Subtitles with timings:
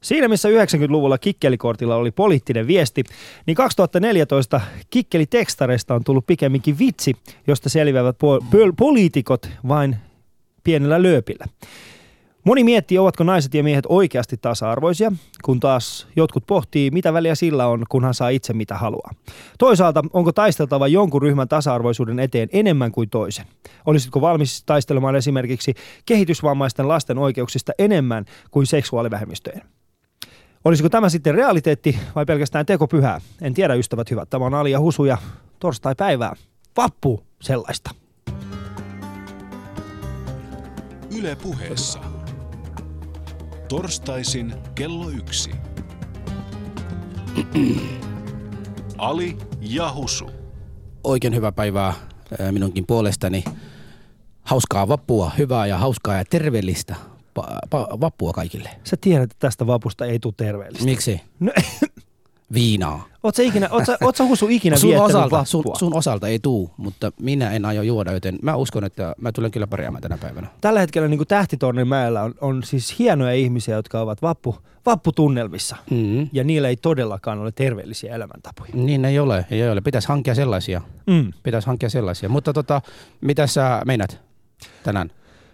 [0.00, 3.04] Siinä missä 90-luvulla kikkelikortilla oli poliittinen viesti,
[3.46, 4.60] niin 2014
[4.90, 9.96] kikkelitekstareista on tullut pikemminkin vitsi, josta selviävät po- poliitikot vain
[10.64, 11.46] pienellä lööpillä.
[12.44, 15.12] Moni miettii, ovatko naiset ja miehet oikeasti tasa-arvoisia,
[15.44, 19.10] kun taas jotkut pohtii, mitä väliä sillä on, kunhan saa itse mitä haluaa.
[19.58, 23.46] Toisaalta, onko taisteltava jonkun ryhmän tasa-arvoisuuden eteen enemmän kuin toisen?
[23.86, 25.74] Olisitko valmis taistelemaan esimerkiksi
[26.06, 29.77] kehitysvammaisten lasten oikeuksista enemmän kuin seksuaalivähemmistöjen?
[30.68, 33.20] Olisiko tämä sitten realiteetti vai pelkästään tekopyhää?
[33.42, 34.30] En tiedä, ystävät hyvät.
[34.30, 35.18] Tämä on Ali ja Husu ja
[35.58, 36.32] torstai-päivää.
[36.76, 37.90] Vappu sellaista.
[41.18, 41.98] Yle puheessa.
[43.68, 45.50] Torstaisin kello yksi.
[48.98, 50.30] Ali ja Husu.
[51.04, 51.94] Oikein hyvää päivää
[52.40, 53.44] ää, minunkin puolestani.
[54.42, 56.96] Hauskaa vappua, hyvää ja hauskaa ja terveellistä
[58.00, 58.70] vappua kaikille.
[58.84, 60.84] Sä tiedät, että tästä vapusta ei tule terveellistä.
[60.84, 61.20] Miksi?
[61.40, 61.52] No,
[62.54, 63.08] Viinaa.
[63.22, 65.78] oot sä, ikinä, oot sä, oot sä Husu ikinä Sun osalta, sun, vappua?
[65.78, 69.50] sun osalta ei tuu, mutta minä en aio juoda, joten mä uskon, että mä tulen
[69.50, 70.46] kyllä pärjäämään tänä päivänä.
[70.60, 74.56] Tällä hetkellä niin Tähtitornin mäellä on, on siis hienoja ihmisiä, jotka ovat vappu,
[74.86, 75.76] vapputunnelmissa.
[75.90, 76.28] Mm.
[76.32, 78.70] Ja niillä ei todellakaan ole terveellisiä elämäntapoja.
[78.74, 79.80] Niin ei ole, ei ole.
[79.80, 80.80] Pitäisi hankkia sellaisia.
[81.06, 81.32] Mm.
[81.42, 82.28] Pitäisi hankkia sellaisia.
[82.28, 82.82] Mutta tota,
[83.20, 84.20] mitä sä meinat
[84.82, 85.10] tänään?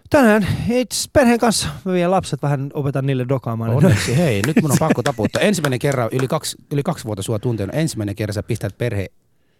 [0.09, 3.71] Tänään itse perheen kanssa mä vien lapset vähän, opetan niille dokaamaan.
[3.71, 5.41] Onneksi, hei, nyt mun on pakko taputtaa.
[5.41, 9.07] Ensimmäinen kerran, yli kaksi, yli kaksi vuotta sua tuntenut, ensimmäinen kerran sä pistät perhe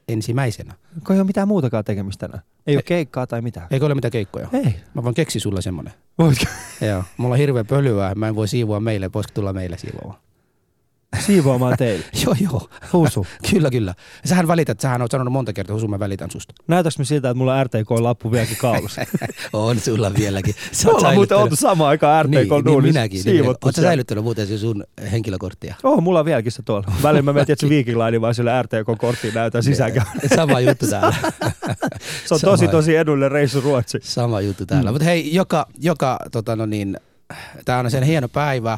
[0.08, 0.74] ensimmäisenä.
[1.08, 2.44] Kun ei ole mitään muutakaan tekemistä tänään.
[2.68, 3.68] Ei ole keikkaa tai mitään.
[3.72, 4.48] Eikö ole mitään keikkoja?
[4.54, 4.76] Ei.
[4.94, 5.94] Mä voin keksiä sulle semmonen.
[6.18, 6.46] Voitko
[6.82, 7.04] Joo.
[7.18, 10.20] Mulla on hirveä pölyä, mä en voi siivoa meille, voisiko tulla meille siivoamaan?
[11.20, 12.06] Siivoamaan teille?
[12.26, 12.70] joo, joo.
[12.94, 13.28] Husu.
[13.52, 13.94] Kyllä, kyllä.
[14.26, 16.54] Sähän välität, sähän oot sanonut monta kertaa, Husu, mä välitän susta.
[16.68, 19.02] Näytäks me siltä, että mulla on RTK-lappu vieläkin kaulussa?
[19.54, 20.56] on sulla vieläkin.
[20.72, 23.16] Sä Me ollaan muuten oltu samaan aikaan RTK niin, niin minäkin.
[23.16, 23.90] Niin, siivottu Oletko siellä.
[23.90, 25.76] säilyttänyt muuten se sun henkilökorttia?
[25.84, 26.88] Oh, mulla on vieläkin se tuolla.
[27.04, 30.06] Välillä mä mietin, että se Viking Line vaan sille RTK-korttiin näytän sisäänkään.
[30.36, 31.16] Sama juttu täällä.
[32.26, 32.52] Se on Sama.
[32.52, 34.00] tosi tosi edullinen reissu Ruotsi.
[34.04, 34.90] Sama juttu täällä.
[34.92, 34.94] Mm.
[34.94, 36.98] Mutta hei, joka, joka tota no niin,
[37.66, 38.78] tää on sen hieno päivä.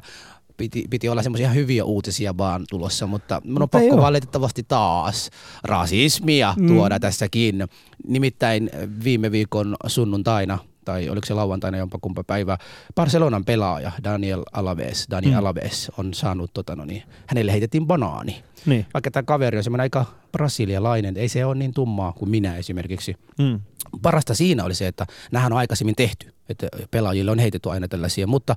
[0.58, 5.30] Piti, piti olla semmoisia hyviä uutisia vaan tulossa, mutta mun on Mutta pakko valitettavasti taas
[5.64, 6.68] rasismia Mm.
[6.68, 7.68] tuoda tässäkin.
[8.08, 8.70] Nimittäin
[9.04, 12.58] viime viikon sunnuntaina, tai oliko se lauantaina jompa kumpa päivä,
[12.96, 15.38] Barcelonan pelaaja Daniel Alaves, Daniel Mm.
[15.40, 18.44] Alaves on saanut, tota no niin, hänelle heitettiin banaani.
[18.66, 18.86] Niin.
[18.94, 23.16] Vaikka tämä kaveri on semmoinen aika brasilialainen, ei se ole niin tummaa kuin minä esimerkiksi
[23.40, 23.60] Mm.
[24.02, 28.28] parasta siinä oli se, että nämähän on aikaisemmin tehty, että pelaajille on heitetty aina tällaisia,
[28.28, 28.56] mutta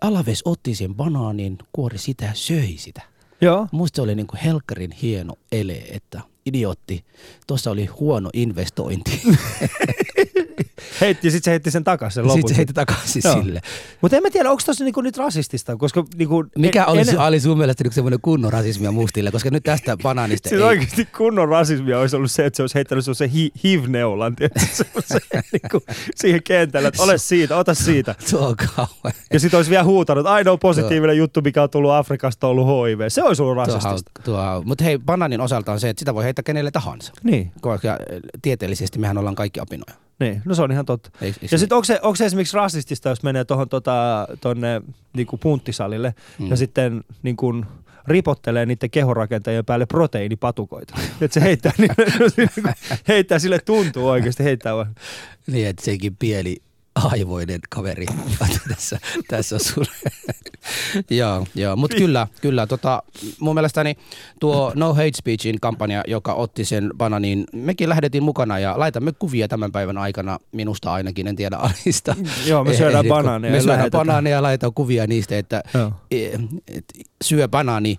[0.00, 3.02] Alaves otti sen banaanin, kuori sitä ja söi sitä.
[3.40, 3.68] Joo.
[3.72, 7.04] Musta se oli niin kuin helkkarin hieno ele, että idiootti,
[7.46, 9.22] tuossa oli huono investointi.
[11.00, 13.42] Heitti, sit se heitti sen takaisin sen Sitten se heitti takaisin Joo.
[13.42, 13.60] sille.
[14.00, 16.44] Mutta en mä tiedä, onko tossa niinku nyt rasistista, koska niinku...
[16.58, 19.96] Mikä en, olisi, en, oli sun mielestä niinku semmoinen kunnon rasismia mustille, koska nyt tästä
[19.96, 20.66] banaanista Siis ei...
[20.66, 24.36] oikeasti kunnon rasismia olisi ollut se, että se olisi heittänyt se hi, HIV-neulan
[25.52, 25.80] niinku,
[26.14, 28.14] siihen kentälle, että ole siitä, ota siitä.
[28.30, 29.12] Tuo on kauan.
[29.32, 32.88] Ja sitten olisi vielä huutanut, että ainoa positiivinen juttu, mikä on tullut Afrikasta, on ollut
[32.88, 33.00] HIV.
[33.08, 34.10] Se olisi ollut Tuo, rasistista.
[34.24, 37.12] tuo, mutta hei, banaanin osalta on se, että sitä voi heittää kenelle tahansa.
[37.22, 37.98] Niin, Koska
[38.42, 40.05] tieteellisesti mehän ollaan kaikki apinoja.
[40.20, 41.10] Niin, no se on ihan totta.
[41.20, 44.82] Eikö, eikö Ja sitten onko se, onko se esimerkiksi rasistista, jos menee tuohon tota, tonne
[45.12, 46.46] niinku punttisalille Mm.
[46.50, 47.64] ja sitten niinku,
[48.06, 50.94] ripottelee niiden kehorakentajien päälle proteiinipatukoita.
[51.20, 52.74] että se heittää, niille,
[53.08, 54.94] heittää sille tuntuu oikeasti, heittää vaan.
[55.46, 56.56] Niin, että sekin pieni
[57.04, 58.06] aivoinen kaveri
[58.68, 58.98] tässä,
[59.28, 59.88] tässä on sulle.
[61.10, 61.76] joo, joo.
[61.76, 63.02] mutta kyllä, kyllä tota,
[63.40, 63.96] mun mielestäni
[64.40, 69.48] tuo No Hate Speechin kampanja, joka otti sen bananin, mekin lähdettiin mukana ja laitamme kuvia
[69.48, 72.16] tämän päivän aikana, minusta ainakin, en tiedä Alista.
[72.46, 75.92] Joo, me syödään Ehditko- banaaneja Me syödään banaaneja ja laitetaan kuvia niistä, että Joo.
[76.10, 76.26] e,
[76.68, 76.84] et,
[77.24, 77.98] syö banaani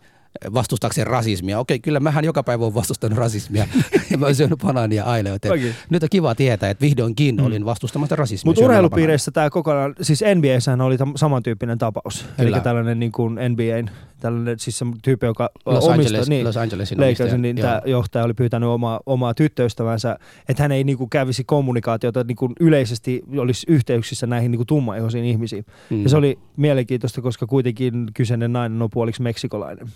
[0.54, 1.60] vastustaakseen rasismia.
[1.60, 3.68] Okei, kyllä mähän joka päivä olen vastustanut rasismia
[4.12, 5.76] ja mä oon syönyt banaania aina, joten Oikein.
[5.90, 7.46] nyt on kiva tietää, että vihdoinkin Mm.
[7.46, 8.50] olin vastustamassa rasismia.
[8.50, 12.26] Mutta urheilupiireissä tämä kokonaan, siis NBAssähän oli tam- samantyyppinen tapaus.
[12.38, 12.60] Eli Kyllä.
[12.60, 16.98] tällainen niin kuin NBAn, tällainen siis se tyyppi, joka Los, omistaa, Angeles, niin, Los Angelesin
[16.98, 17.42] Lakersin, omistaja.
[17.42, 20.20] niin tämä johtaja oli pyytänyt omaa, omaa tyttöystävänsä,
[20.50, 25.66] että hän ei niinku kävisi kommunikaatiota niinku yleisesti olisi yhteyksissä näihin niinku tummaihoisiin ihmisiin.
[25.90, 26.04] Mm.
[26.04, 29.88] Ja se oli mielenkiintoista, koska kuitenkin kyseinen nainen on puoliksi meksikolainen.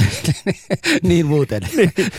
[1.02, 1.62] niin muuten.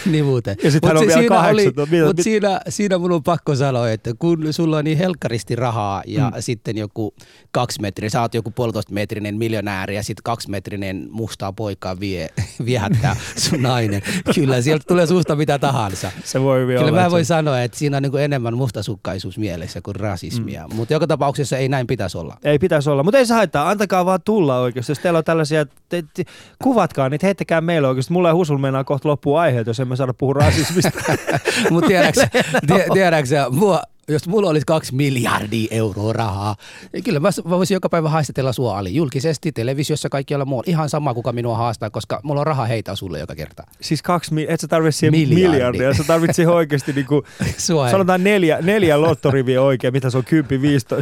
[0.06, 0.56] niin muuten.
[0.64, 1.86] Ja sit hän Mut on se- vielä siinä oli- 18.
[1.92, 5.56] Mitä- Mut mit- siinä, siinä mun on pakko sanoa, että kun sulla on niin helkkaristi
[5.56, 6.34] rahaa ja mm.
[6.40, 7.14] sitten joku
[7.52, 12.30] kaksi metriä, sä oot joku puolitoista metrinen miljonääri ja sitten kaksi metrinen mustaa poikaa vie,
[12.66, 14.02] viehättää sun nainen.
[14.36, 16.12] Kyllä sieltä tulee suusta mitä tahansa.
[16.24, 16.92] Se voi Kyllä olla.
[17.02, 20.68] mä voin se- sanoa, että siinä on niin enemmän mustasukkaisuus mielessä kuin rasismia.
[20.68, 20.76] Mm.
[20.76, 22.38] Mutta joka tapauksessa ei näin pitäisi olla.
[22.44, 23.70] Ei pitäisi olla, mutta ei se haittaa.
[23.70, 24.92] Antakaa vaan tulla oikeasti.
[24.92, 26.24] Jos teillä on tällaisia, te, te,
[26.64, 28.14] kuvatkaa niitä, heittäkää meille oikeasti.
[28.14, 30.92] Mulla ja Husul meinaa kohta loppua aiheet, jos emme saada puhua rasismista.
[31.72, 32.28] Mutta tiedäksä,
[32.68, 36.56] tie, tiedäksä mua, jos mulla olisi kaksi miljardia euroa rahaa,
[36.94, 38.96] niin kyllä mä, voisin joka päivä haistatella sua Ali.
[38.96, 40.70] Julkisesti, televisiossa, kaikkialla muualla.
[40.70, 43.64] Ihan sama, kuka minua haastaa, koska mulla on rahaa heitä sulle joka kerta.
[43.82, 45.48] siis kaksi, mi- et sä tarvitse siihen Miljardi.
[45.50, 45.94] miljardia.
[45.94, 47.24] Sä tarvitset siihen oikeasti niinku,
[47.58, 47.92] Sua ei.
[47.92, 50.28] sanotaan neljä, neljä lottoriviä oikein, mitä se on 10-15,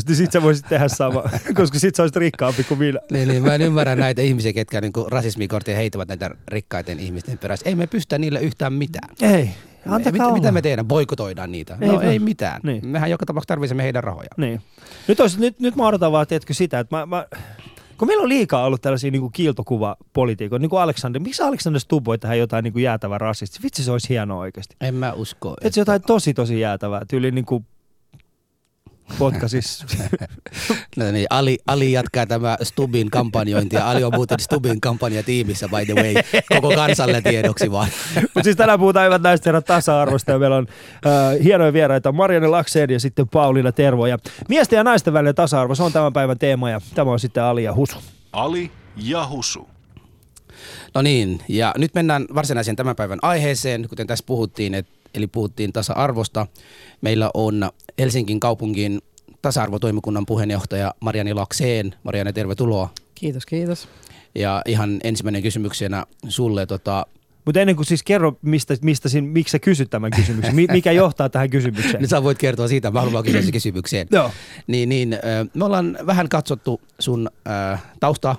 [0.08, 1.24] niin sit sä voisit tehdä sama,
[1.58, 3.00] koska sit sä olisit rikkaampi kuin minä.
[3.12, 7.70] Niin, niin, mä en ymmärrä näitä ihmisiä, ketkä niin rasismikortteja heittävät näitä rikkaiden ihmisten perässä.
[7.70, 9.10] Ei me pystytä niille yhtään mitään.
[9.22, 9.50] Ei,
[9.86, 10.34] antakaa mitä, olla.
[10.36, 10.88] mitä me tehdään?
[10.88, 11.78] Boikotoidaan niitä?
[11.82, 12.06] Ei no vaan.
[12.06, 12.62] ei mitään.
[12.64, 12.88] Niin.
[12.88, 14.30] Mehän joka tapauksessa tarvitsemme heidän rahoja.
[14.38, 14.62] Niin.
[15.08, 17.26] Nyt, olisi, nyt, nyt mä odotan vaan, tiedätkö sitä, että mä, mä
[18.02, 22.18] kun meillä on liikaa ollut tällaisia niin kiiltokuvapolitiikoita, niin kuin Alexander, miksi Alexander Stubb voi
[22.18, 23.60] tehdä jotain niin kuin jäätävää rasisti?
[23.64, 24.76] Vitsi se olisi hienoa oikeasti.
[24.82, 25.54] En mä usko.
[25.62, 27.66] Että se jotain tosi tosi jäätävää, tyyli niin kuin
[29.20, 29.86] potkasis.
[30.98, 33.90] No niin, Ali, Ali jatkaa tämä Stubin kampanjointia.
[33.90, 36.14] Ali on muuten Stubin kampanjatiimissä, by the way,
[36.50, 37.88] koko kansalle tiedoksi vaan.
[38.22, 40.68] Mutta siis tänään puhutaan hyvät naiset ja herrat tasa-arvosta ja meillä on
[41.06, 44.06] äh, hienoja vieraita Marianne Lakseen ja sitten Pauliina Tervo.
[44.06, 44.18] Ja
[44.50, 47.64] miesten ja naisten välinen tasa-arvo, se on tämän päivän teema ja tämä on sitten Ali
[47.64, 47.98] ja Husu.
[48.34, 49.68] Ali ja Husu.
[50.96, 55.74] No niin, ja nyt mennään varsinaiseen tämän päivän aiheeseen, kuten tässä puhuttiin, et, eli puhuttiin
[55.74, 56.48] tasa-arvosta.
[57.02, 57.70] Meillä on
[58.00, 59.02] Helsingin kaupungin
[59.42, 61.96] tasa-arvotoimikunnan puheenjohtaja Marianne Lakseen.
[62.04, 62.90] Marianne, tervetuloa.
[63.16, 63.88] Kiitos, kiitos.
[64.36, 67.06] Ja ihan ensimmäinen kysymyksenä sulle, tota,
[67.46, 70.92] Mutta ennen kuin siis kerro, mistä, mistä sin, miksi sä kysyt tämän kysymyksen, mi- mikä
[70.92, 72.02] johtaa tähän kysymykseen.
[72.02, 74.08] nyt sä voit kertoa siitä, mä haluan kysyä se kysymykseen.
[74.12, 74.32] Joo.
[74.68, 75.18] Niin, niin
[75.54, 78.36] me ollaan vähän katsottu sun äh, tausta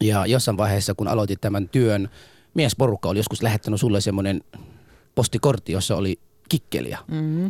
[0.00, 2.08] ja jossain vaiheessa, kun aloitit tämän työn,
[2.54, 4.40] miesporukka oli joskus lähettänyt sulle semmoinen
[5.14, 6.18] postikortti, jossa oli
[6.48, 6.98] kikkeliä.
[7.10, 7.48] Mm-hmm.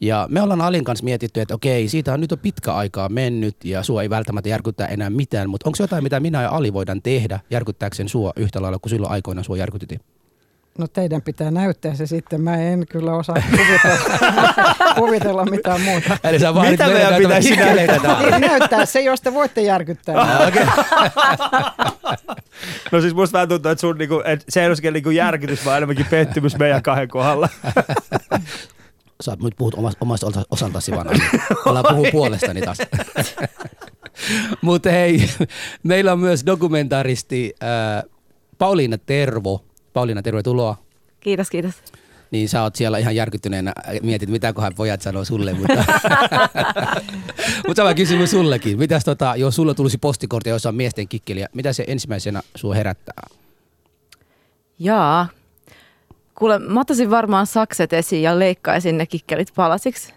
[0.00, 3.64] Ja me ollaan Alin kanssa mietitty, että okei, siitä on nyt on pitkä aikaa mennyt
[3.64, 7.02] ja sua ei välttämättä järkyttää enää mitään, mutta onko jotain, mitä minä ja Ali voidaan
[7.02, 10.00] tehdä järkyttääkseen sua yhtä lailla kuin silloin aikoina sua järkytettiin?
[10.78, 12.40] No teidän pitää näyttää se sitten.
[12.40, 13.98] Mä en kyllä osaa kuvitella,
[14.98, 16.16] kuvitella mitään muuta.
[16.24, 17.98] Eli sä vaan Mitä meidän näyttää?
[18.00, 18.38] täällä.
[18.38, 20.20] Niin, näyttää se, jos te voitte järkyttää.
[20.20, 20.66] Ah, okei.
[22.92, 25.76] No siis musta vähän tuntuu, että sun niinku, et se ei olisikin niinku järkytys, vaan
[25.76, 27.48] enemmänkin pettymys meidän kahden kohdalla.
[29.22, 31.06] Sä nyt puhut omasta, omasta osa- osaltasi vaan.
[31.66, 32.78] Ollaan puhuu puolestani taas.
[34.60, 35.28] Mutta hei,
[35.82, 38.02] meillä on myös dokumentaaristi äh,
[38.58, 39.64] Pauliina Tervo.
[39.92, 40.76] Pauliina, tervetuloa.
[41.20, 41.74] Kiitos, kiitos.
[42.30, 43.72] Niin sä oot siellä ihan järkyttyneenä,
[44.02, 45.74] mietit mitäköhän pojat sanoo sulle, mutta,
[47.66, 48.78] mutta sama kysymys sullekin.
[48.78, 53.22] Mitäs tota, jos sulla tulisi postikortti, jossa on miesten kikkeliä, mitä se ensimmäisenä sua herättää?
[54.78, 55.28] Jaa.
[56.34, 60.14] Kuule, mä ottaisin varmaan sakset esiin ja leikkaisin ne kikkelit palasiksi.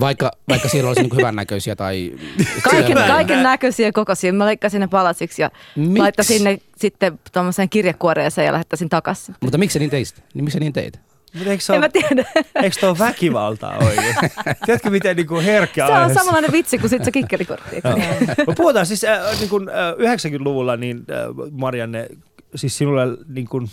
[0.00, 2.12] Vaikka, vaikka siellä olisi niinku hyvännäköisiä tai...
[2.70, 4.32] Kaiken, kaiken näköisiä kokoisia.
[4.32, 5.98] Mä leikkaisin ne palasiksi ja Miksi?
[5.98, 9.34] laittaisin ne sitten tuommoiseen kirjekuoreeseen ja lähettäisin takaisin.
[9.40, 10.14] Mutta miksi niin teit?
[10.34, 11.00] Niin miksi niin teit?
[11.34, 12.24] Mutta eikö se En mä ole, tiedä.
[12.62, 14.14] eikö ole väkivaltaa oikein?
[14.66, 17.76] Tiedätkö miten niinku herkkä Se on samanlainen vitsi kuin sitten se kikkelikortti.
[17.94, 18.28] niin?
[18.46, 19.74] Me puhutaan siis äh, niin kuin, äh,
[20.16, 22.08] 90-luvulla, niin äh, Marianne,
[22.54, 23.68] siis sinulle niin kuin,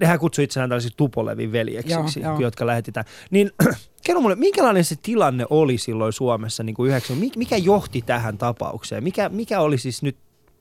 [0.00, 2.40] nehän kutsui itseään tällaisiksi Tupolevin veljeksiksi, Joo, joo.
[2.40, 3.06] jotka lähetetään.
[3.30, 3.50] Niin
[4.06, 8.38] kerro mulle, minkälainen se tilanne oli silloin Suomessa niin kuin 90 Mik- Mikä johti tähän
[8.38, 9.04] tapaukseen?
[9.04, 10.16] Mikä, mikä oli siis nyt,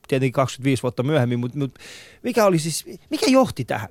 [0.07, 1.79] tietenkin 25 vuotta myöhemmin, mutta, mutta
[2.23, 3.89] mikä oli siis, mikä johti tähän?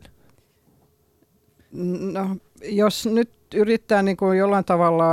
[2.13, 5.05] No, jos nyt yrittää niin kuin jollain tavalla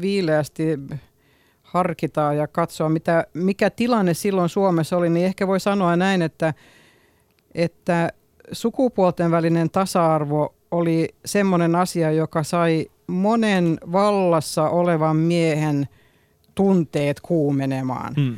[0.00, 0.64] viileästi
[1.62, 6.54] harkita ja katsoa, mitä, mikä tilanne silloin Suomessa oli, niin ehkä voi sanoa näin, että,
[7.54, 8.12] että
[8.52, 15.88] sukupuolten välinen tasa-arvo oli semmoinen asia, joka sai monen vallassa olevan miehen
[16.54, 18.14] tunteet kuumenemaan.
[18.16, 18.36] Hmm.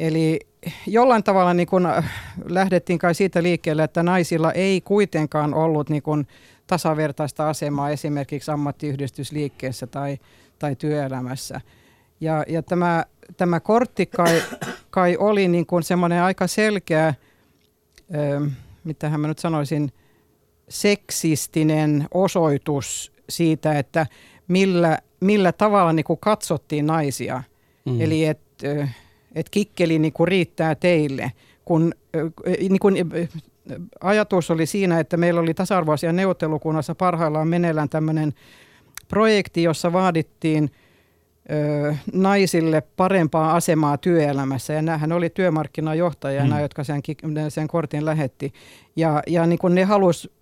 [0.00, 0.40] Eli
[0.86, 2.12] jollain tavalla niin kun äh,
[2.44, 6.26] lähdettiin kai siitä liikkeelle, että naisilla ei kuitenkaan ollut niin kun
[6.66, 10.18] tasavertaista asemaa esimerkiksi ammattiyhdistysliikkeessä tai,
[10.58, 11.60] tai työelämässä.
[12.20, 13.04] Ja, ja tämä,
[13.36, 14.42] tämä kortti kai,
[14.90, 17.14] kai oli niin kuin semmoinen aika selkeä,
[18.14, 18.40] ö,
[18.86, 19.92] mitähän mä nyt sanoisin,
[20.68, 24.06] seksistinen osoitus siitä, että
[24.48, 27.42] millä, millä tavalla niin kuin katsottiin naisia.
[27.84, 28.00] Mm.
[28.00, 28.88] Eli että
[29.34, 31.32] et kikkeli niin kuin riittää teille,
[31.64, 31.92] kun,
[32.58, 32.96] niin kuin,
[34.00, 38.32] ajatus oli siinä, että meillä oli tasa-arvoasian neuvottelukunnassa parhaillaan meneillään tämmöinen
[39.08, 40.70] projekti, jossa vaadittiin
[42.12, 44.72] naisille parempaa asemaa työelämässä.
[44.72, 46.60] Ja nämähän oli työmarkkinajohtajia, mm.
[46.60, 47.00] jotka sen,
[47.48, 48.52] sen kortin lähetti.
[48.96, 50.32] Ja, ja niin kuin ne halusi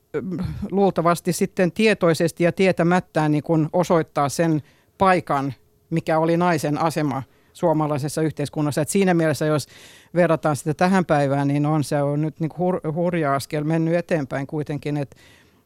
[0.71, 4.63] luultavasti sitten tietoisesti ja tietämättään niin kuin osoittaa sen
[4.99, 5.55] paikan,
[5.91, 8.81] mikä oli naisen asema suomalaisessa yhteiskunnassa.
[8.81, 9.67] Et siinä mielessä, jos
[10.15, 14.47] verrataan sitä tähän päivään, niin on se on nyt niin hur, hurja askel mennyt eteenpäin
[14.47, 15.17] kuitenkin, että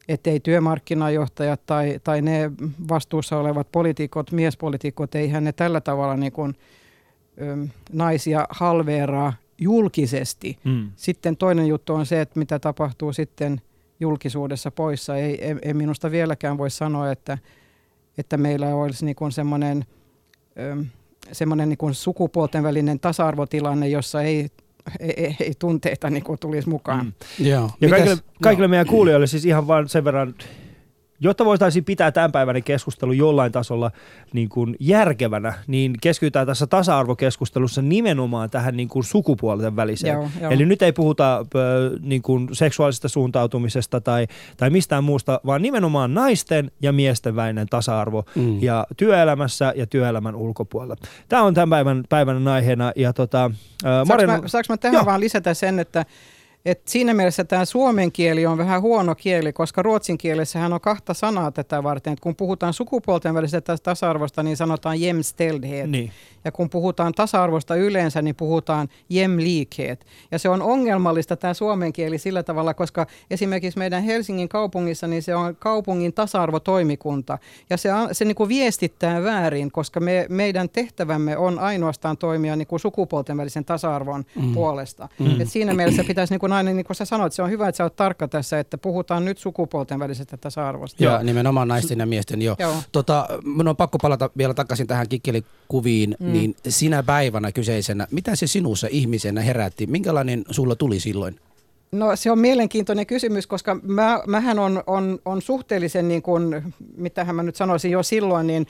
[0.08, 2.50] ei työmarkkinajohtajat tai, tai ne
[2.88, 6.54] vastuussa olevat poliitikot, miespoliitikot, eihän ne tällä tavalla niin kuin,
[7.40, 10.58] ö, naisia halveeraa julkisesti.
[10.64, 10.90] Mm.
[10.96, 13.60] Sitten toinen juttu on se, että mitä tapahtuu sitten
[14.00, 15.16] julkisuudessa poissa.
[15.16, 17.38] Ei, ei, ei minusta vieläkään voi sanoa, että,
[18.18, 19.84] että meillä olisi niin kuin semmoinen,
[21.32, 24.48] semmoinen niin kuin sukupuolten välinen tasa-arvotilanne, jossa ei
[25.00, 27.04] ei, ei tunteita niin kuin tulisi mukaan.
[27.04, 27.46] Mm.
[27.46, 27.70] Joo.
[27.80, 30.34] Ja kaikille, kaikille meidän kuulijoille siis ihan vain sen verran
[31.20, 33.90] Jotta voitaisiin pitää tämän päivän keskustelu jollain tasolla
[34.32, 40.14] niin kuin järkevänä, niin keskitytään tässä tasa-arvokeskustelussa nimenomaan tähän niin kuin sukupuolten väliseen.
[40.14, 40.50] Joo, joo.
[40.50, 41.46] Eli nyt ei puhuta
[42.00, 48.24] niin kuin seksuaalisesta suuntautumisesta tai, tai mistään muusta, vaan nimenomaan naisten ja miesten välinen tasa-arvo
[48.34, 48.62] mm.
[48.62, 50.96] ja työelämässä ja työelämän ulkopuolella.
[51.28, 52.92] Tämä on tämän päivän, päivän aiheena.
[52.96, 53.50] Ja tota,
[53.82, 55.06] saanko, mä, saanko mä tähän joo.
[55.06, 56.04] vaan lisätä sen, että
[56.70, 61.14] et siinä mielessä tämä suomen kieli on vähän huono kieli, koska ruotsin kielessähän on kahta
[61.14, 62.12] sanaa tätä varten.
[62.12, 65.90] Et kun puhutaan sukupuolten välisestä tasa-arvosta, niin sanotaan jämställdhet.
[65.90, 66.12] Niin.
[66.44, 70.06] Ja kun puhutaan tasa-arvosta yleensä, niin puhutaan jämlikhet.
[70.30, 75.22] Ja se on ongelmallista tämä suomen kieli sillä tavalla, koska esimerkiksi meidän Helsingin kaupungissa, niin
[75.22, 77.38] se on kaupungin tasa-arvotoimikunta.
[77.70, 82.66] Ja se, se niin kuin viestittää väärin, koska me, meidän tehtävämme on ainoastaan toimia niin
[82.66, 84.54] kuin sukupuolten välisen tasa-arvon mm.
[84.54, 85.08] puolesta.
[85.18, 85.40] Mm.
[85.40, 87.76] Et siinä mielessä pitäisi niin kuin aina, niin kuin sä sanoit, se on hyvä, että
[87.76, 91.04] sä oot tarkka tässä, että puhutaan nyt sukupuolten välisestä tasa-arvosta.
[91.04, 92.56] Joo, nimenomaan naisten ja miesten, joo.
[92.58, 92.74] joo.
[92.92, 96.27] Tota, minun on pakko palata vielä takaisin tähän kikkelikuviin, mm.
[96.32, 99.86] Niin sinä päivänä kyseisenä, mitä se sinussa ihmisenä herätti?
[99.86, 101.40] Minkälainen sulla tuli silloin?
[101.92, 107.36] No se on mielenkiintoinen kysymys, koska mä, mähän on, on, on suhteellisen, niin kuin, mitähän
[107.36, 108.66] mä nyt sanoisin jo silloin, niin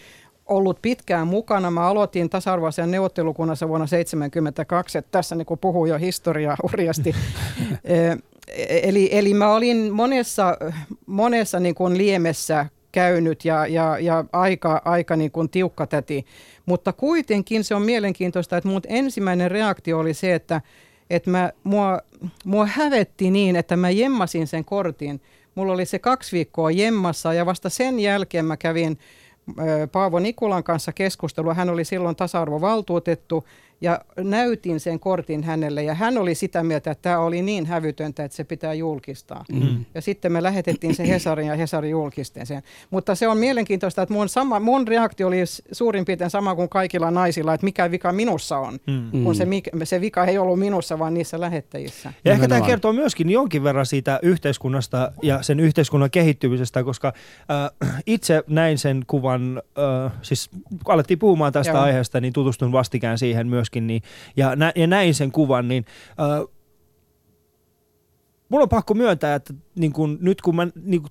[0.46, 1.70] ollut pitkään mukana.
[1.70, 7.14] Mä aloitin tasa-arvoisen neuvottelukunnassa vuonna 1972, että tässä niin kuin puhuu jo historiaa hurjasti.
[8.82, 10.56] eli, eli mä olin monessa,
[11.06, 16.26] monessa niin kuin liemessä käynyt ja, ja, ja aika, aika niin kuin tiukka täti.
[16.66, 20.60] Mutta kuitenkin se on mielenkiintoista, että mun ensimmäinen reaktio oli se, että,
[21.10, 21.98] että mä, mua,
[22.44, 25.20] mua hävetti niin, että mä jemmasin sen kortin.
[25.54, 28.98] Mulla oli se kaksi viikkoa jemmassa ja vasta sen jälkeen mä kävin
[29.92, 31.54] Paavo Nikulan kanssa keskustelua.
[31.54, 33.44] Hän oli silloin tasa-arvovaltuutettu
[33.80, 38.24] ja näytin sen kortin hänelle ja hän oli sitä mieltä, että tämä oli niin hävytöntä,
[38.24, 39.44] että se pitää julkistaa.
[39.52, 39.84] Mm.
[39.94, 42.62] Ja sitten me lähetettiin se Hesarin ja Hesari julkisten sen.
[42.90, 45.36] Mutta se on mielenkiintoista, että mun, sama, mun reaktio oli
[45.72, 48.78] suurin piirtein sama kuin kaikilla naisilla, että mikä vika minussa on.
[48.86, 49.24] Mm.
[49.24, 49.46] Kun se,
[49.84, 52.12] se vika ei ollut minussa, vaan niissä lähettäjissä.
[52.24, 57.12] Ja ehkä tämä kertoo myöskin jonkin verran siitä yhteiskunnasta ja sen yhteiskunnan kehittymisestä, koska
[57.50, 60.50] äh, itse näin sen kuvan, äh, siis
[60.84, 61.82] kun alettiin puhumaan tästä Joo.
[61.82, 64.02] aiheesta, niin tutustun vastikään siihen myös myöskin, niin,
[64.36, 65.84] ja, nä, ja näin sen kuvan, niin
[66.20, 66.48] äh,
[68.48, 71.10] mulla on pakko myöntää, että niin kun, nyt kun mä niin kun,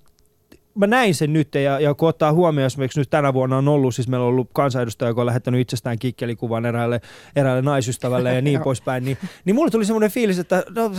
[0.74, 3.94] mä näin sen nyt ja, ja kun ottaa huomioon esimerkiksi nyt tänä vuonna on ollut,
[3.94, 7.00] siis meillä on ollut kansanedustaja, joka on lähettänyt itsestään kikkelikuvan eräälle,
[7.36, 10.92] eräälle naisystävälle ja niin poispäin, niin, niin mulle tuli semmoinen fiilis, että no,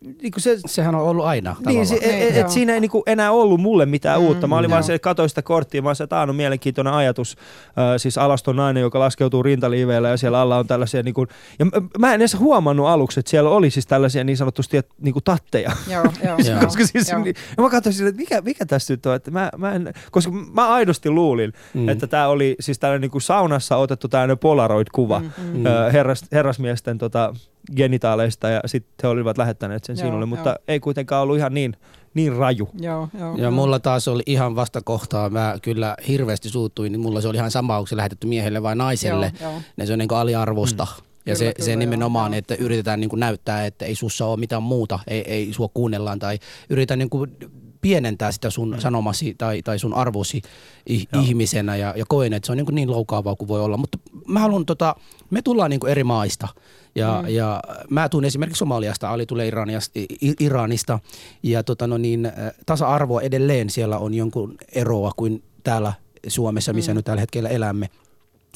[0.00, 3.30] niin se, Sehän on ollut aina Niin, se, et, et siinä ei niin kuin enää
[3.30, 4.46] ollut mulle mitään mm, uutta.
[4.46, 4.72] Mä olin joo.
[4.72, 7.36] vaan se, katoin sitä korttia, mä että on mielenkiintoinen ajatus.
[7.66, 11.28] Äh, siis alaston nainen, joka laskeutuu rintaliiveillä ja siellä alla on tällaisia, niin kuin,
[11.58, 11.66] ja
[11.98, 15.72] mä en edes huomannut aluksi, että siellä oli siis tällaisia niin sanotusti niin kuin tatteja.
[15.90, 16.60] Joo, joo.
[16.64, 17.22] koska siis, joo.
[17.22, 20.32] Niin, ja mä katsoin että mikä, mikä tässä nyt on, että mä, mä en, koska
[20.32, 21.88] mä aidosti luulin, mm.
[21.88, 25.66] että tämä oli siis tällainen niin kuin saunassa otettu tällainen polaroid-kuva mm, mm.
[25.66, 27.34] Äh, herras, herrasmiesten tota,
[27.76, 30.58] genitaaleista ja sitten he olivat lähettäneet sen joo, sinulle, mutta joo.
[30.68, 31.76] ei kuitenkaan ollut ihan niin,
[32.14, 32.68] niin raju.
[32.80, 37.28] Joo, joo, ja mulla taas oli ihan vastakohtaa, mä kyllä hirveästi suuttuin, niin mulla se
[37.28, 39.60] oli ihan sama, onko se lähetetty miehelle vai naiselle, joo, joo.
[39.76, 40.84] ne se on niin kuin aliarvosta.
[40.84, 41.08] Mm.
[41.26, 42.38] Ja kyllä, se, kyllä, se nimenomaan, joo.
[42.38, 46.18] että yritetään niin kuin näyttää, että ei sussa ole mitään muuta, ei, ei sua kuunnellaan
[46.18, 46.38] tai
[46.70, 47.36] yritetään niin kuin
[47.80, 48.80] pienentää sitä sun mm.
[48.80, 50.42] sanomasi tai, tai sun arvosi
[50.88, 51.22] Joo.
[51.22, 53.76] ihmisenä ja, ja koen, että se on niin, niin loukaavaa kuin voi olla.
[53.76, 54.96] Mutta mä haluan, tota,
[55.30, 56.48] me tullaan niin eri maista
[56.94, 57.28] ja, mm.
[57.28, 59.92] ja mä tuun esimerkiksi Somaliasta, Ali tulee Iranista,
[60.40, 60.98] Iranista
[61.42, 62.32] ja tota no niin,
[62.66, 65.92] tasa-arvo edelleen siellä on jonkun eroa kuin täällä
[66.26, 66.96] Suomessa, missä mm.
[66.96, 67.88] nyt tällä hetkellä elämme.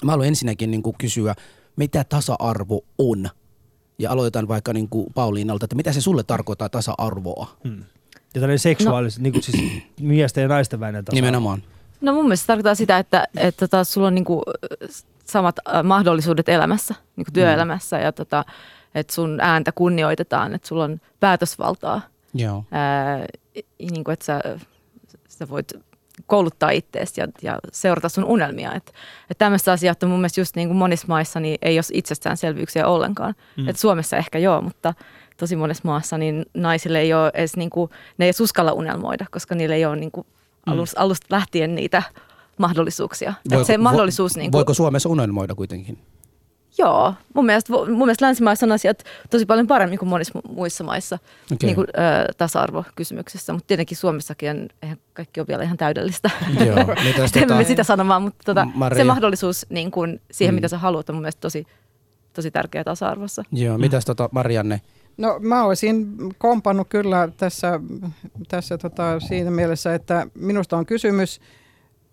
[0.05, 1.35] Mä haluan ensinnäkin niin kuin kysyä,
[1.77, 3.31] mitä tasa-arvo on?
[3.99, 7.57] ja aloitan vaikka niin kuin Pauliinalta, että mitä se sulle tarkoittaa tasa-arvoa?
[7.69, 7.85] Hmm.
[8.35, 9.23] Ja tällainen seksuaalisesti, no.
[9.23, 11.63] niin kuin siis miesten ja naisten välinen tasa Nimenomaan.
[12.01, 14.43] No mun mielestä se tarkoittaa sitä, että, että tota, sulla on niinku
[15.25, 18.45] samat äh, mahdollisuudet elämässä, niinku työelämässä ja tota,
[18.95, 22.01] että sun ääntä kunnioitetaan, että sulla on päätösvaltaa.
[22.35, 22.65] Joo.
[22.71, 23.27] Ää,
[23.79, 24.41] niin kuin, että sä,
[25.29, 25.73] sä voit
[26.27, 28.75] kouluttaa itseäsi ja, ja seurata sun unelmia.
[28.75, 28.93] Että
[29.31, 32.87] et tämmöistä asiat on mun mielestä just niin kuin monissa maissa niin ei ole itsestäänselvyyksiä
[32.87, 33.35] ollenkaan.
[33.57, 33.69] Mm.
[33.69, 34.95] Et Suomessa ehkä joo, mutta
[35.43, 39.55] tosi monessa maassa niin naisille ei ole edes niin kuin, ne ei uskalla unelmoida, koska
[39.55, 40.27] niillä ei ole niin kuin
[40.67, 40.73] mm.
[40.97, 42.03] alusta lähtien niitä
[42.59, 43.35] mahdollisuuksia.
[43.51, 45.99] Voiko, se mahdollisuus, vo, niin kuin, voiko Suomessa unelmoida kuitenkin?
[46.79, 51.19] Joo, mun mielestä, mun mielestä länsimaissa on asiat tosi paljon paremmin kuin monissa muissa maissa
[51.53, 51.67] okay.
[51.67, 56.31] niin kuin, ö, tasa-arvokysymyksissä, mutta tietenkin Suomessakin on, eihän kaikki ole vielä ihan täydellistä.
[56.67, 58.97] Joo, mitäs Emme tota, sitä sanomaan, mutta tota, Maria?
[58.97, 60.57] se mahdollisuus niin kuin, siihen, Mm.
[60.57, 61.67] mitä sä haluat, on mun mielestä tosi,
[62.33, 63.45] tosi tärkeä tasa-arvossa.
[63.53, 64.81] Joo, mitäs tota Marianne?
[65.17, 67.81] No mä olisin kompannut kyllä tässä,
[68.49, 71.41] tässä tota, siinä mielessä, että minusta on kysymys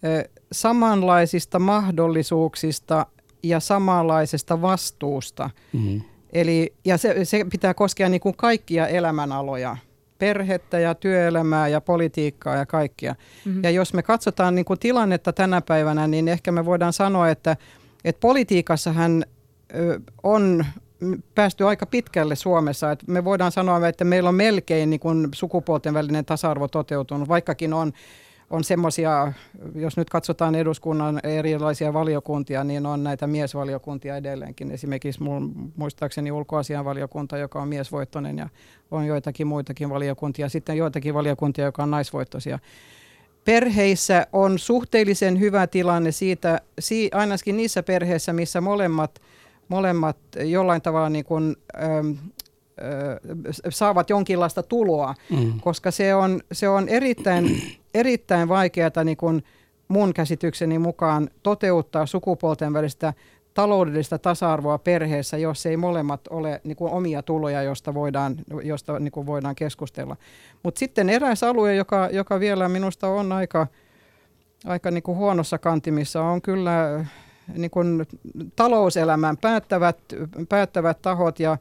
[0.04, 3.06] eh, samanlaisista mahdollisuuksista
[3.44, 5.50] ja samanlaisesta vastuusta.
[5.74, 6.02] Mm-hmm.
[6.34, 9.78] Eli, ja se, se pitää koskea niin kuin kaikkia elämänaloja,
[10.18, 13.16] perhettä ja työelämää ja politiikkaa ja kaikkia.
[13.46, 13.64] Mhm.
[13.64, 17.58] Ja jos me katsotaan niin kuin tilannetta tänä päivänä, niin ehkä me voidaan sanoa, että,
[18.06, 19.26] että politiikassahan
[20.24, 20.66] on
[21.36, 22.92] päästy aika pitkälle Suomessa.
[22.92, 27.74] Että me voidaan sanoa, että meillä on melkein niin kuin sukupuolten välinen tasa-arvo toteutunut, vaikkakin
[27.74, 27.94] on
[28.50, 29.34] on semmoisia,
[29.76, 34.72] jos nyt katsotaan eduskunnan erilaisia valiokuntia, niin on näitä miesvaliokuntia edelleenkin.
[34.72, 38.50] Esimerkiksi mun, muistaakseni ulkoasianvaliokunta, joka on miesvoittoinen ja
[38.92, 40.50] on joitakin muitakin valiokuntia.
[40.50, 42.60] Sitten joitakin valiokuntia, joka on naisvoittoisia.
[43.46, 49.22] Perheissä on suhteellisen hyvä tilanne siitä, si, ainakin niissä perheissä, missä molemmat,
[49.70, 52.12] molemmat jollain tavalla niin kuin, ähm,
[53.70, 55.60] saavat jonkinlaista tuloa, Mm.
[55.62, 57.62] koska se on, se on erittäin,
[57.94, 59.44] erittäin vaikeaa niin kuin
[59.88, 63.14] mun käsitykseni mukaan toteuttaa sukupuolten välistä
[63.54, 69.12] taloudellista tasa-arvoa perheessä, jos ei molemmat ole niin kuin omia tuloja, josta voidaan, josta niin
[69.12, 70.16] kuin voidaan keskustella.
[70.64, 73.68] Mutta sitten eräs alue, joka, joka vielä minusta on aika,
[74.66, 77.06] aika niin kuin huonossa kantimissa, on kyllä
[77.58, 78.06] niin kuin
[78.56, 79.98] talouselämän päättävät,
[80.50, 81.58] päättävät tahot ja,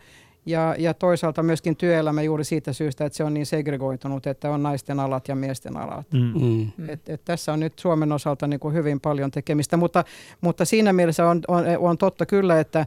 [0.46, 4.62] ja, ja toisaalta myöskin työelämä juuri siitä syystä, että se on niin segregoitunut, että on
[4.62, 6.06] naisten alat ja miesten alat.
[6.12, 6.32] Mm.
[6.40, 6.88] Mm.
[6.88, 10.04] Et, et tässä on nyt Suomen osalta niin kuin hyvin paljon tekemistä, mutta,
[10.40, 12.86] mutta siinä mielessä on, on, on totta kyllä, että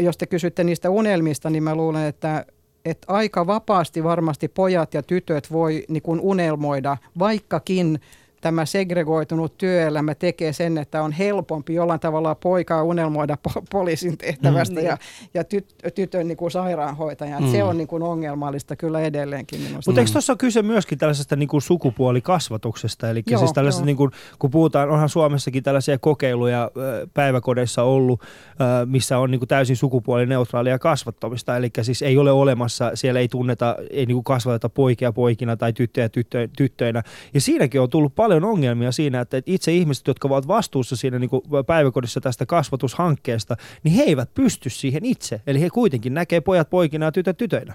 [0.00, 2.44] jos te kysytte niistä unelmista, niin mä luulen, että,
[2.84, 8.00] että aika vapaasti varmasti pojat ja tytöt voi niin kuin unelmoida, vaikkakin
[8.44, 14.80] tämä segregoitunut työelämä tekee sen, että on helpompi jollain tavalla poikaa unelmoida po- poliisin tehtävästä
[14.80, 14.86] Mm.
[14.86, 14.98] ja,
[15.34, 17.42] ja tyt, tytön niin kuin sairaanhoitajan.
[17.42, 17.50] Mm.
[17.50, 19.90] Se on niin kuin ongelmallista kyllä edelleenkin minusta.
[19.90, 23.10] Mutta eikö tuossa ole kyse myöskin tällaisesta niin kuin sukupuolikasvatuksesta?
[23.10, 26.70] Eli Joo, siis tällaisesta, niin kuin, kun puhutaan, onhan Suomessakin tällaisia kokeiluja
[27.14, 28.20] päiväkodeissa ollut,
[28.86, 31.56] missä on niin kuin täysin sukupuolineutraalia kasvattamista.
[31.56, 35.72] Eli siis ei ole olemassa, siellä ei tunneta, ei niin kuin kasvateta poikia poikina tai
[35.72, 37.02] tyttöjä tyttö, tyttöinä.
[37.34, 41.30] Ja siinäkin on tullut paljon ongelmia siinä, että itse ihmiset, jotka ovat vastuussa siinä niin
[41.30, 45.40] kuin päiväkodissa tästä kasvatushankkeesta, niin he eivät pysty siihen itse.
[45.46, 47.74] Eli he kuitenkin näkee pojat poikina ja tytöt tytöinä.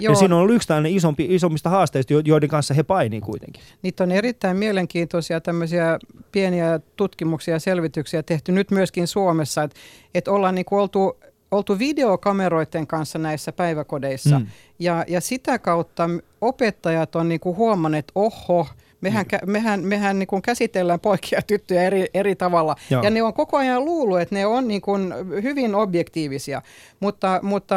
[0.00, 0.12] Joo.
[0.12, 3.62] Ja siinä on yksi tällainen isompi, isommista haasteista, jo- joiden kanssa he painii kuitenkin.
[3.82, 5.98] Niitä on erittäin mielenkiintoisia tämmöisiä
[6.32, 9.76] pieniä tutkimuksia ja selvityksiä tehty nyt myöskin Suomessa, että
[10.14, 11.16] et ollaan niin oltu,
[11.50, 14.38] oltu videokameroiden kanssa näissä päiväkodeissa.
[14.38, 14.46] Mm.
[14.78, 18.66] Ja, ja sitä kautta opettajat on niin huomanneet, että oho,
[19.00, 22.76] mehän, kä- mehän, mehän niin kuin käsitellään poikia ja tyttöjä eri, eri tavalla.
[22.90, 23.02] Joo.
[23.02, 26.62] Ja ne on koko ajan luullut, että ne on niin kuin hyvin objektiivisia.
[27.00, 27.76] Mutta, mutta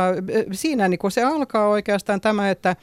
[0.51, 2.75] siinä niin kuin se alkaa oikeastaan tämä, että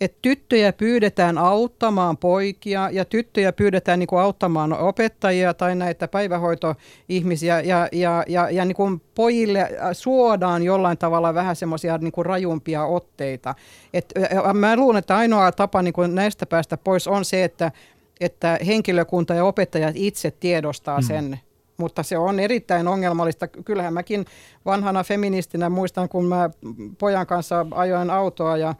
[0.00, 7.60] että tyttöjä pyydetään auttamaan poikia ja tyttöjä pyydetään niin kuin auttamaan opettajia tai näitä päivähoitoihmisiä
[7.60, 12.84] ja, ja, ja, ja niin kuin pojille suodaan jollain tavalla vähän semmoisia niin kuin rajumpia
[12.84, 13.54] otteita.
[13.94, 14.14] Et,
[14.54, 17.72] mä luulen, että ainoa tapa niin kuin näistä päästä pois on se, että,
[18.20, 21.06] että henkilökunta ja opettajat itse tiedostaa Mm.
[21.06, 21.40] sen,
[21.76, 23.48] mutta se on erittäin ongelmallista.
[23.48, 24.24] Kyllähän mäkin
[24.64, 26.50] vanhana feministinä muistan, kun mä
[26.98, 28.74] pojan kanssa ajoin autoa ja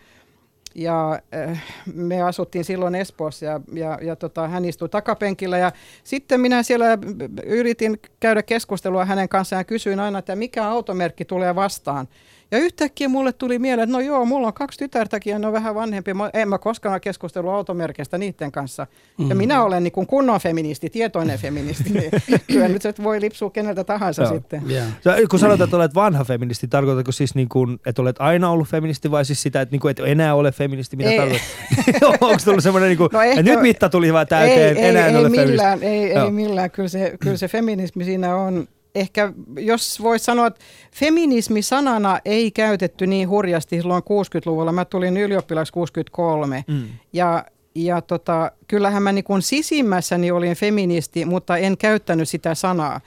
[0.77, 1.63] ja äh,
[1.95, 5.73] me asuttiin silloin Espoossa ja, ja, ja tota, hän istui takapenkillä ja
[6.05, 6.99] sitten minä siellä
[7.45, 12.09] yritin käydä keskustelua hänen kanssaan ja kysyin aina, että mikä automerkki tulee vastaan.
[12.51, 15.53] Ja yhtäkkiä mulle tuli mieleen, että no joo, mulla on kaksi tytärtäkin ja ne on
[15.53, 16.15] vähän vanhempi.
[16.15, 18.87] Mä, en mä koskaan keskustellut automerkeistä niiden kanssa.
[19.19, 19.37] Ja Mm.
[19.37, 21.91] minä olen niin kuin kunnon feministi, tietoinen feministi.
[21.93, 22.11] Niin
[22.53, 24.33] kyllä nyt se voi lipsua keneltä tahansa Joo.
[24.35, 24.63] sitten.
[24.71, 24.87] Yeah.
[25.05, 28.69] Sä, kun sanotaan, että olet vanha feministi, tarkoitatko siis niin kuin, että olet aina ollut
[28.69, 30.97] feministi vai siis sitä, että, niin kuin, et enää ole feministi?
[30.97, 31.19] Mitä Ei.
[31.19, 32.13] tarkoitat?
[32.23, 35.07] Onko tullut semmoinen, niin kuin, No ehkä- nyt mitta tuli vaan täyteen, ei, ei, enää
[35.07, 35.51] en ei, ole feministi?
[35.53, 36.25] millään, ei, Joo.
[36.25, 36.71] ei millään.
[36.71, 38.69] Kyllä se, kyllä se feminismi siinä on.
[38.97, 40.61] Ehkä jos voisi sanoa, että
[40.95, 44.73] feminismi sanana ei käytetty niin hurjasti silloin 60-luvulla.
[44.73, 46.89] Mä tulin ylioppilaksi 63 Mm.
[47.13, 53.01] ja, ja tota, kyllähän mä niin sisimmässäni olin feministi, mutta en käyttänyt sitä sanaa.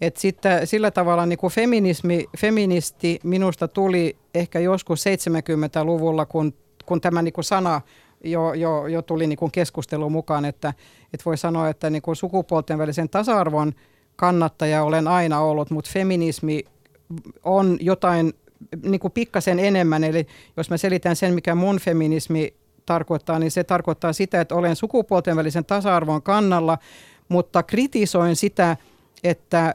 [0.00, 6.54] Et sitten, sillä tavalla niin kuin feminismi, feministi minusta tuli ehkä joskus 70-luvulla, kun,
[6.86, 7.80] kun tämä niin kuin sana
[8.24, 10.74] jo, jo, jo tuli niin kuin keskusteluun mukaan, että,
[11.14, 13.72] että voi sanoa, että niin kuin sukupuolten välisen tasa-arvon
[14.22, 16.64] kannattaja olen aina ollut, mutta feminismi
[17.44, 18.32] on jotain
[18.82, 20.04] niin kuin pikkasen enemmän.
[20.04, 22.54] Eli jos mä selitän sen, mikä mun feminismi
[22.86, 26.78] tarkoittaa, niin se tarkoittaa sitä, että olen sukupuolten välisen tasa-arvon kannalla,
[27.28, 28.76] mutta kritisoin sitä,
[29.24, 29.74] että,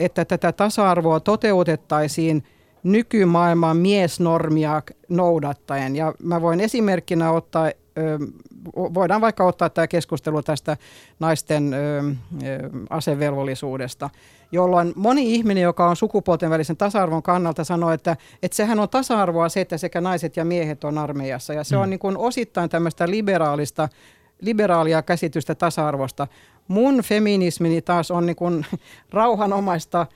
[0.00, 2.44] että tätä tasa-arvoa toteutettaisiin
[2.82, 5.96] nykymaailman miesnormia noudattaen.
[5.96, 7.72] Ja mä voin esimerkkinä ottaa, ö,
[8.76, 10.76] voidaan vaikka ottaa tämä keskustelu tästä
[11.20, 12.02] naisten ö,
[12.90, 14.10] asevelvollisuudesta,
[14.52, 19.48] jolloin moni ihminen, joka on sukupuolten välisen tasa-arvon kannalta, sanoo, että, että sehän on tasa-arvoa
[19.48, 21.52] se, että sekä naiset ja miehet on armeijassa.
[21.52, 23.88] Ja se on niin kuin osittain tämmöistä liberaalista
[24.40, 26.26] liberaalia käsitystä tasa-arvosta.
[26.68, 28.66] Mun feminismini taas on niin kuin
[29.10, 30.06] rauhanomaista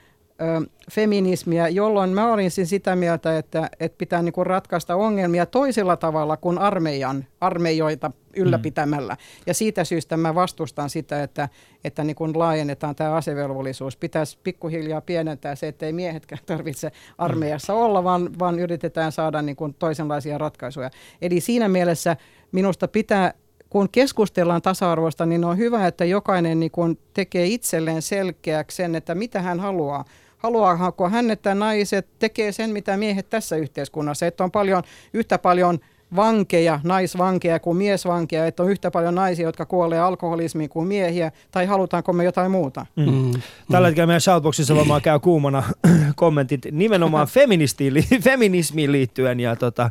[0.92, 5.96] feminismiä, jolloin mä olin siis sitä mieltä, että, että pitää niin kuin ratkaista ongelmia toisella
[5.96, 9.12] tavalla kuin armeijan, armeijoita ylläpitämällä.
[9.12, 9.42] Mm.
[9.46, 11.48] Ja siitä syystä mä vastustan sitä, että,
[11.84, 13.96] että niin kuin laajennetaan tämä asevelvollisuus.
[13.96, 19.56] Pitäisi pikkuhiljaa pienentää se, että ei miehetkään tarvitse armeijassa olla, vaan, vaan yritetään saada niin
[19.56, 20.90] kuin toisenlaisia ratkaisuja.
[21.22, 22.16] Eli siinä mielessä
[22.52, 23.34] minusta pitää
[23.70, 29.14] kun keskustellaan tasa-arvosta, niin on hyvä, että jokainen niin kun tekee itselleen selkeäksi sen, että
[29.14, 30.04] mitä hän haluaa.
[30.38, 34.82] Haluaako hän, että naiset tekee sen, mitä miehet tässä yhteiskunnassa, että on paljon,
[35.14, 35.78] yhtä paljon
[36.16, 41.66] vankeja, naisvankeja kuin miesvankeja, että on yhtä paljon naisia, jotka kuolee alkoholismiin kuin miehiä, tai
[41.66, 42.86] halutaanko me jotain muuta?
[42.96, 43.04] Mm.
[43.04, 43.32] Mm.
[43.70, 45.62] Tällä hetkellä meidän shoutboxissa varmaan käy kuumana
[46.16, 47.26] kommentit nimenomaan
[48.22, 49.40] feminismiin liittyen.
[49.40, 49.90] Ja tota,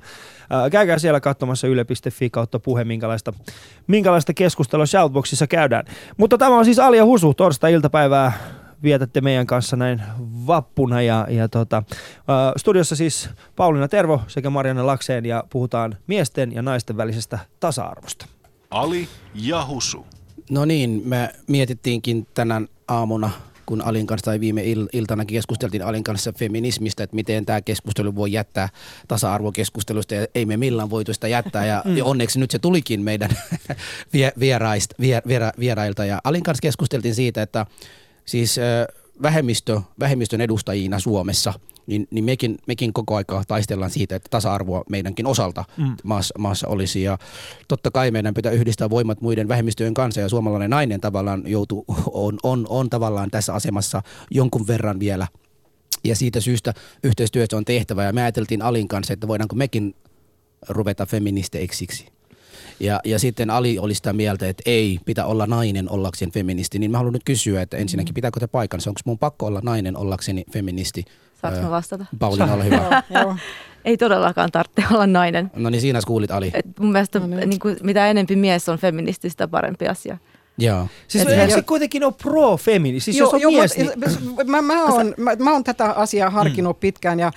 [0.49, 3.34] ää, käykää siellä katsomassa yle.fi kautta puhe, minkälaista,
[3.88, 5.86] minkälaista keskustelua shoutboxissa käydään.
[6.17, 8.34] Mutta tämä on siis Alia Husu, torstai-iltapäivää
[8.83, 10.01] vietätte meidän kanssa näin
[10.47, 11.01] vappuna.
[11.01, 11.83] Ja, ja tota,
[12.27, 18.25] ää, studiossa siis Pauliina Tervo sekä Marianne Lakseen ja puhutaan miesten ja naisten välisestä tasa-arvosta.
[18.71, 20.05] Ali ja Husu.
[20.49, 23.31] No niin, me mietittiinkin tänään aamuna,
[23.65, 28.15] kun Alin kanssa tai viime il- iltanakin keskusteltiin Alin kanssa feminismistä, että miten tämä keskustelu
[28.15, 28.69] voi jättää
[29.07, 31.97] tasa-arvokeskustelusta ja ei me millään voitu sitä jättää ja, mm.
[31.97, 33.29] ja onneksi nyt se tulikin meidän
[34.13, 37.65] vie- vieraist, vier, viera, vierailta ja Alin kanssa keskusteltiin siitä, että
[38.25, 38.55] siis
[39.21, 41.53] vähemmistö, vähemmistön edustajina Suomessa
[41.88, 45.95] niin, niin mekin, mekin koko aika taistellaan siitä, että tasa-arvoa meidänkin osalta Mm.
[46.03, 47.03] maassa, maassa olisi.
[47.03, 47.17] Ja
[47.67, 52.38] totta kai meidän pitää yhdistää voimat muiden vähemmistöjen kanssa ja suomalainen nainen tavallaan joutuu, on,
[52.43, 55.27] on, on tavallaan tässä asemassa jonkun verran vielä.
[56.03, 59.95] Ja siitä syystä yhteistyössä on tehtävä ja me ajateltiin Alin kanssa, että voidaanko mekin
[60.69, 61.88] ruveta feministeiksi.
[62.79, 66.79] Ja, ja sitten Ali oli sitä mieltä, että ei, pitää olla nainen ollakseen feministi.
[66.79, 68.89] Niin mä haluan nyt kysyä, että ensinnäkin pitääkö te paikansa?
[68.89, 71.05] Onko mun pakko olla nainen ollakseni feministi?
[71.41, 72.05] Saanko mä vastata?
[72.19, 73.03] Pauliina, ole hyvä.
[73.09, 73.35] Joo.
[73.85, 75.51] Ei todellakaan tarvitse olla nainen.
[75.55, 76.51] No niin siinä kuulit Ali.
[76.53, 77.49] Et mun mielestä No niin.
[77.49, 80.17] niin kuin, mitä enempi mies on feministi, sitä parempi asia.
[80.57, 80.88] Joo.
[81.07, 82.99] Siis Et- eikö se kuitenkin ole pro-femini?
[82.99, 83.91] Siis jos on mies, niin...
[84.25, 87.31] mutta mä, mä, oon, mä, mä oon tätä asiaa harkinnut pitkään ja,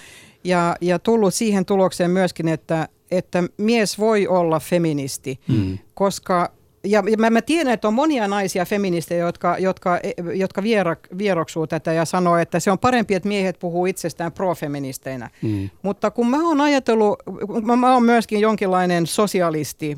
[0.44, 5.79] ja, ja tullut siihen tulokseen myöskin, että, että mies voi olla feministi, Mm.
[5.94, 6.51] koska
[6.85, 10.01] ja mä, mä tiedän, että on monia naisia feministejä, jotka, jotka,
[10.35, 15.31] jotka viera, vieroksuu tätä ja sanoo, että se on parempi, että miehet puhuu itsestään profeministeinä.
[15.42, 15.71] Mm.
[15.83, 17.18] Mutta kun mä oon ajatellut,
[17.62, 19.97] mä, mä oon myöskin jonkinlainen sosialisti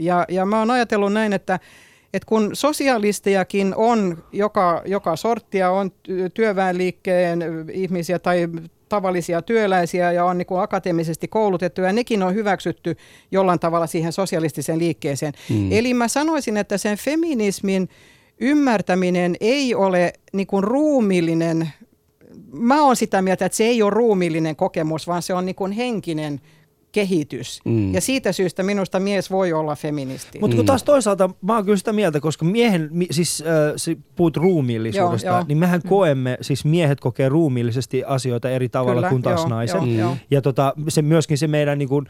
[0.00, 1.58] ja, ja mä oon ajatellut näin, että,
[2.14, 7.40] että kun sosialistejakin on joka, joka sorttia, on ty- työväenliikkeen
[7.72, 8.48] ihmisiä tai
[8.90, 12.96] tavallisia työläisiä ja on niin kuin akateemisesti koulutettuja, ja nekin on hyväksytty
[13.30, 15.32] jollain tavalla siihen sosialistiseen liikkeeseen.
[15.50, 15.72] Mm.
[15.72, 17.88] Eli mä sanoisin, että sen feminismin
[18.40, 21.72] ymmärtäminen ei ole niin kuin ruumillinen
[22.52, 25.72] mä oon sitä mieltä, että se ei ole ruumiillinen kokemus, vaan se on niin kuin
[25.72, 26.40] henkinen
[26.92, 27.60] kehitys.
[27.64, 27.94] Mm.
[27.94, 30.38] Ja siitä syystä minusta mies voi olla feministi.
[30.38, 33.96] Mutta kun taas toisaalta mä oon kyllä sitä mieltä, koska miehen, mi, siis äh, se
[34.16, 35.44] puhut ruumiillisuudesta, Joo, joo.
[35.48, 39.76] niin mehän koemme, siis miehet kokee ruumiillisesti asioita eri tavalla Kyllä, kuin taas joo, naiset.
[39.76, 39.98] joo, Mm.
[39.98, 40.16] joo.
[40.30, 42.06] Ja tota, se myöskin se meidän, niin kuin,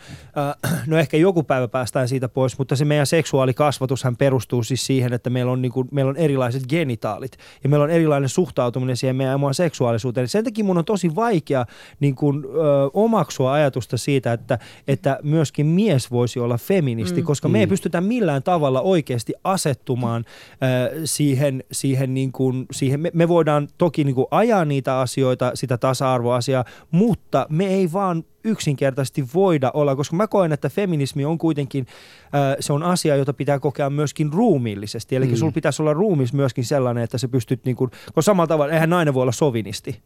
[0.64, 5.12] äh, no ehkä joku päivä päästään siitä pois, mutta se meidän seksuaalikasvatushan perustuu siis siihen,
[5.12, 7.33] että meillä on, niin kuin, meillä on erilaiset genitaalit
[7.64, 10.29] ja meillä on erilainen suhtautuminen siihen meidän omaan seksuaalisuuteen.
[10.29, 11.66] Sen takia mun on tosi vaikea
[12.01, 12.49] niin kuin, ö,
[12.95, 14.59] omaksua ajatusta siitä, että,
[14.89, 17.27] että myöskin mies voisi olla feministi, mm.
[17.27, 17.71] koska me ei Mm.
[17.71, 24.05] pystytä millään tavalla oikeasti asettumaan ö, siihen, siihen, niin kuin, siihen me, me voidaan toki
[24.05, 30.17] niin kuin ajaa niitä asioita, sitä tasa-arvoasiaa, mutta me ei vaan yksinkertaisesti voida olla, koska
[30.17, 31.87] mä koen, että feminismi on kuitenkin,
[32.25, 35.17] äh, se on asia, jota pitää kokea myöskin ruumiillisesti.
[35.17, 35.37] Eli mm.
[35.37, 38.91] Sulla pitäisi olla ruumis myöskin sellainen, että sä pystyt, niin kuin, koska samalla tavalla, eihän
[38.91, 40.01] nainen voi olla sovinisti.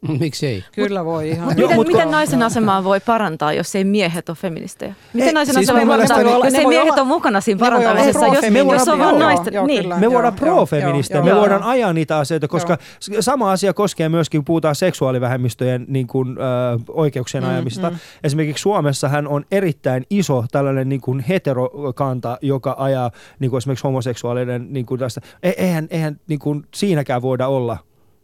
[0.20, 0.64] Miksi ei?
[0.74, 1.48] Kyllä voi ihan.
[1.48, 4.94] Mut Joo, miten, miten naisen asemaa voi parantaa, jos ei miehet ole feministejä?
[5.12, 7.66] Miten Ei, naisen siis asemaa voi parantaa, ne- jos ei miehet olla- ole mukana siinä
[7.66, 8.26] olla parantamisessa?
[8.26, 8.34] Jos,
[8.72, 9.54] jos on Joo, vain joo, naisten...
[9.54, 9.82] joo, niin.
[9.82, 9.96] kyllä.
[9.98, 11.40] Me voidaan joo, pro-feministejä, joo, me joo.
[11.40, 16.28] voidaan ajaa niitä asioita, koska s- sama asia koskee myöskin, kun puhutaan seksuaalivähemmistöjen niin kuin,
[16.38, 16.42] ö,
[16.88, 17.90] oikeuksien Mm, ajamista.
[17.90, 17.96] mm.
[18.24, 23.84] Esimerkiksi Suomessa hän on erittäin iso tällainen niin kuin heterokanta, joka ajaa niin kuin esimerkiksi
[23.86, 25.20] homoseksuaalinen niin kuin tästä.
[25.42, 27.76] E- Eihän, eihän niin kuin siinäkään voida olla.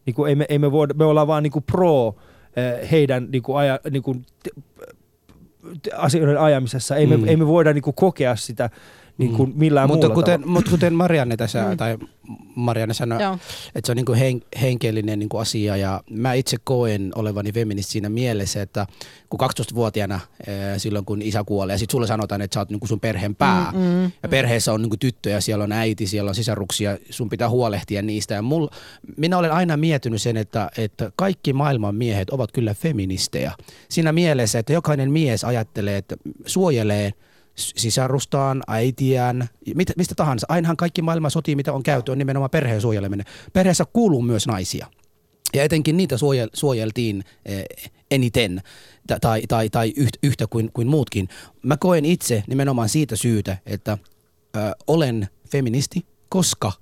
[0.07, 2.15] Niin kuin ei me, ei me, voida, me ollaan vaan niin kuin pro
[2.57, 4.27] eh, heidän niin kuin aja, niin kuin,
[5.97, 6.97] asioiden ajamisessa.
[6.97, 7.21] Ei, Mm.
[7.21, 8.71] me, ei me voida niin kuin kokea sitä
[9.19, 10.53] niin kuin millään Mutta muulla kuten, tavalla.
[10.53, 11.77] mutta kuten Marianne tässä, Mm.
[11.77, 11.99] tai
[12.55, 13.39] Marianne sanoi, Joo.
[13.75, 17.53] että se on niin kuin hen, henkilöllinen niin kuin asia ja mä itse koen olevani
[17.53, 18.87] feministi siinä mielessä, että
[19.31, 22.81] kun 12-vuotiaana ää, silloin kun isä kuolee ja sitten sulle sanotaan, että sä oot niin
[22.81, 26.07] kuin sun perheen pää Mm, mm, ja perheessä on niin kuin tyttöjä, siellä on äiti,
[26.07, 28.69] siellä on sisaruksia, sun pitää huolehtia niistä ja mul,
[29.17, 33.53] minä olen aina miettinyt sen, että, että kaikki maailman miehet ovat kyllä feministejä
[33.89, 37.13] siinä mielessä, että jokainen mies ajattelee, että suojelee
[37.55, 39.49] sisarustaan, äitiään,
[39.97, 40.47] mistä tahansa.
[40.49, 43.27] Ainahan kaikki maailman sotia, mitä on käyty, on nimenomaan perheen suojeleminen.
[43.53, 44.87] Perheessä kuuluu myös naisia.
[45.55, 47.65] Ja etenkin niitä suojel, suojeltiin eh,
[48.11, 48.63] eniten
[49.07, 51.29] ta- tai, tai, tai yht, yhtä kuin, kuin muutkin.
[51.63, 53.99] Mä koen itse nimenomaan siitä syytä, että
[54.57, 56.73] ö, olen feministi, koska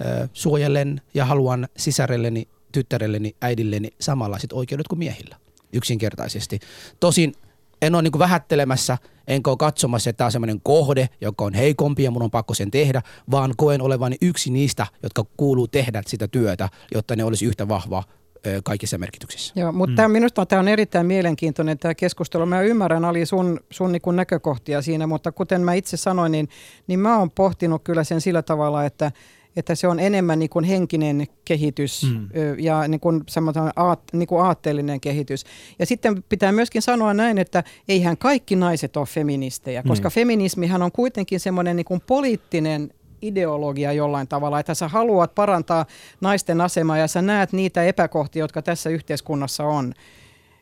[0.00, 5.36] ö, suojelen ja haluan sisarelleni, tyttärelleni, äidilleni samanlaiset oikeudet kuin miehillä.
[5.72, 6.60] Yksinkertaisesti.
[7.00, 7.34] Tosin
[7.82, 12.02] en ole niin vähättelemässä, enkä ole katsomassa, että tämä on sellainen kohde, joka on heikompi
[12.02, 16.28] ja mun on pakko sen tehdä, vaan koen olevani yksi niistä, jotka kuuluu tehdä sitä
[16.28, 18.02] työtä, jotta ne olisi yhtä vahva
[18.46, 19.52] ö, kaikissa merkityksissä.
[19.56, 20.12] Joo, mutta mm.
[20.12, 22.46] minusta tämä on erittäin mielenkiintoinen tämä keskustelu.
[22.46, 26.48] Mä ymmärrän Ali sun, sun niin näkökohtia siinä, mutta kuten mä itse sanoin, niin,
[26.86, 29.12] niin mä oon pohtinut kyllä sen sillä tavalla, että,
[29.58, 32.10] että se on enemmän niin kuin henkinen kehitys Mm.
[32.18, 32.28] mm.
[32.58, 35.44] ja niin kuin semmoinen aat, niin kuin aatteellinen kehitys.
[35.78, 40.12] Ja sitten pitää myöskin sanoa näin, että eihän kaikki naiset ole feministejä, koska Mm.
[40.12, 42.90] feminismihän on kuitenkin semmoinen niin kuin poliittinen
[43.22, 45.86] ideologia jollain tavalla, että sä haluat parantaa
[46.20, 49.94] naisten asemaa ja sä näet niitä epäkohtia, jotka tässä yhteiskunnassa on.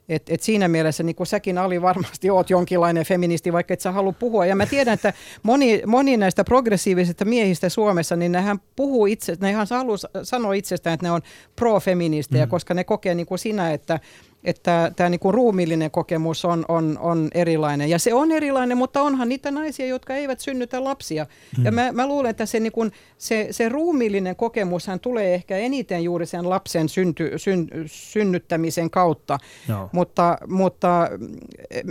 [0.09, 3.93] Et, et siinä mielessä niin kuin säkin Ali varmasti oot jonkinlainen feministi, vaikka et sä
[3.93, 4.47] halua puhua.
[4.47, 9.67] Ja mä tiedän, että moni, moni näistä progressiivisista miehistä Suomessa, niin nehän puhuu itse, nehän
[9.71, 11.23] haluaa sanoa itsestään, että ne on
[11.57, 12.51] pro-feministejä, mm.
[12.51, 14.01] koska ne kokee niin kuin sinä, että
[14.47, 17.91] että tämä niinku ruumiillinen kokemus on, on, on erilainen.
[17.91, 21.27] Ja se on erilainen, mutta onhan niitä naisia, jotka eivät synnytä lapsia.
[21.59, 21.65] Mm.
[21.65, 22.87] Ja mä, mä luulen, että se, niinku,
[23.19, 29.39] se, se ruumiillinen kokemushan tulee ehkä eniten juuri sen lapsen synty, syn, synnyttämisen kautta.
[29.69, 29.89] Joo.
[29.93, 31.11] Mutta, mutta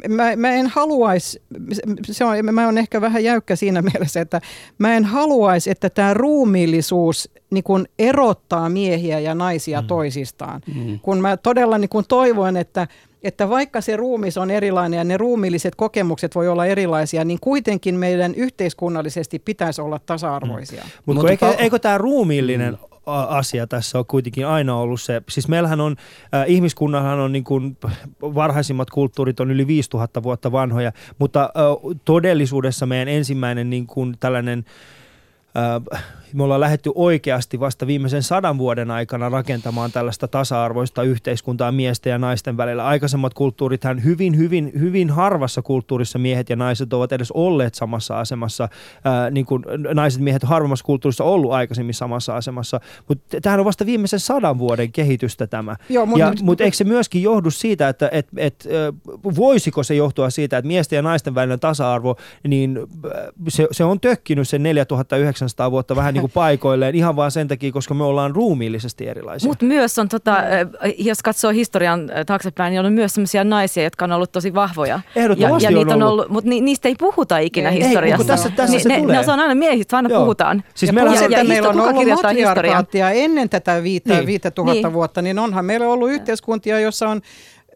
[0.09, 1.41] mä, mä en haluaisi,
[2.11, 4.41] se on, mä oon ehkä vähän jäykkä siinä mielessä, että
[4.77, 9.87] mä en haluaisi, että tämä ruumiillisuus niin kun erottaa miehiä ja naisia mm.
[9.87, 10.61] toisistaan.
[10.75, 10.99] Mm.
[10.99, 12.87] Kun mä todella niin kun toivon, että,
[13.23, 17.95] että vaikka se ruumis on erilainen ja ne ruumiilliset kokemukset voi olla erilaisia, niin kuitenkin
[17.95, 20.83] meidän yhteiskunnallisesti pitäisi olla tasa-arvoisia.
[20.83, 20.89] Mm.
[21.05, 25.21] Mutta Mutta eikö, pa- eikö tämä ruumiillinen a- asia tässä ole kuitenkin aina ollut se,
[25.29, 25.95] siis meillähän on,
[26.35, 27.77] äh, ihmiskunnallahan on niin kuin,
[28.21, 34.65] varhaisimmat kulttuurit on yli 5000 vuotta vanhoja, mutta äh, todellisuudessa meidän ensimmäinen niin kuin tällainen
[34.67, 34.94] äh,
[36.35, 42.17] me ollaan lähdetty oikeasti vasta viimeisen sadan vuoden aikana rakentamaan tällaista tasa-arvoista yhteiskuntaa miesten ja
[42.17, 42.85] naisten välillä.
[42.85, 48.69] Aikaisemmat kulttuurithan hyvin, hyvin, hyvin harvassa kulttuurissa miehet ja naiset ovat edes olleet samassa asemassa.
[49.03, 49.63] Ää, niin kuin
[49.93, 52.79] naiset miehet harvemmassa kulttuurissa ollut aikaisemmin samassa asemassa.
[53.07, 55.75] Mutta tämähän on vasta viimeisen sadan vuoden kehitystä tämä.
[55.89, 58.67] Joo, mut ja, nyt- mutta eikö se myöskin johdu siitä, että et, et,
[59.35, 62.15] voisiko se johtua siitä, että miesten ja naisten välinen tasa-arvo,
[62.47, 62.79] niin
[63.47, 64.63] se, se on tökkinyt sen
[65.45, 69.47] 1900 vuotta vähän niin kuin paikoilleen ihan vaan sen takia, koska me ollaan ruumiillisesti erilaisia.
[69.47, 70.45] Mutta myös on, tota, äh,
[70.97, 74.99] jos katsoo historian äh, taaksepäin, niin on myös sellaisia naisia, jotka on ollut tosi vahvoja.
[75.15, 76.19] Ehdottomasti ja, ja on niitä on ollut.
[76.19, 78.17] ollut, mutta ni, niistä ei puhuta ikinä Ei, ei, historiassa.
[78.17, 79.17] kun tässä- tässä Ni- se ne, tulee.
[79.17, 80.21] Ne, se on aina miehistä, aina Joo.
[80.21, 80.63] puhutaan.
[80.75, 84.09] Siis ja meillä on plus, se- että ja meillä on ollut matriarkaattia ennen tätä viittä,
[84.09, 84.17] Niin.
[84.17, 84.27] niin.
[84.27, 84.93] viittä tuhatta Niin.
[84.93, 87.21] vuotta, niin onhan meillä ollut yhteiskuntia, jossa on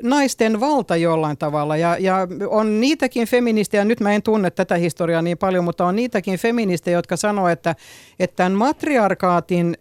[0.03, 1.77] naisten valta jollain tavalla.
[1.77, 5.95] Ja, ja on niitäkin feministejä, nyt mä en tunne tätä historiaa niin paljon, mutta on
[5.95, 7.75] niitäkin feministejä, jotka sanoo, että,
[8.19, 9.77] että tämän matriarkaatin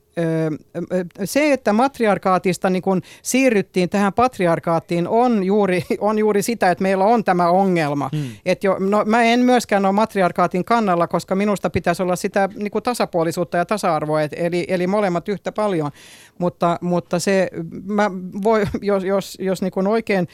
[1.24, 7.04] se, että matriarkaatista niin kun siirryttiin tähän patriarkaattiin, on juuri, on juuri sitä, että meillä
[7.04, 8.10] on tämä ongelma.
[8.16, 8.28] Hmm.
[8.46, 12.70] Et jo, no, mä en myöskään ole matriarkaatin kannalla, koska minusta pitäisi olla sitä niin
[12.70, 15.90] kuin tasapuolisuutta ja tasa-arvoa, et, eli, eli molemmat yhtä paljon.
[16.38, 17.50] Mutta, mutta se,
[17.86, 18.10] mä
[18.42, 20.28] voi, jos, jos, jos niin kuin oikein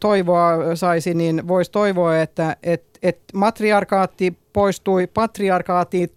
[0.00, 6.12] toivoa saisi, niin voisi toivoa, että et, et matriarkaatti poistui, patriarkaatti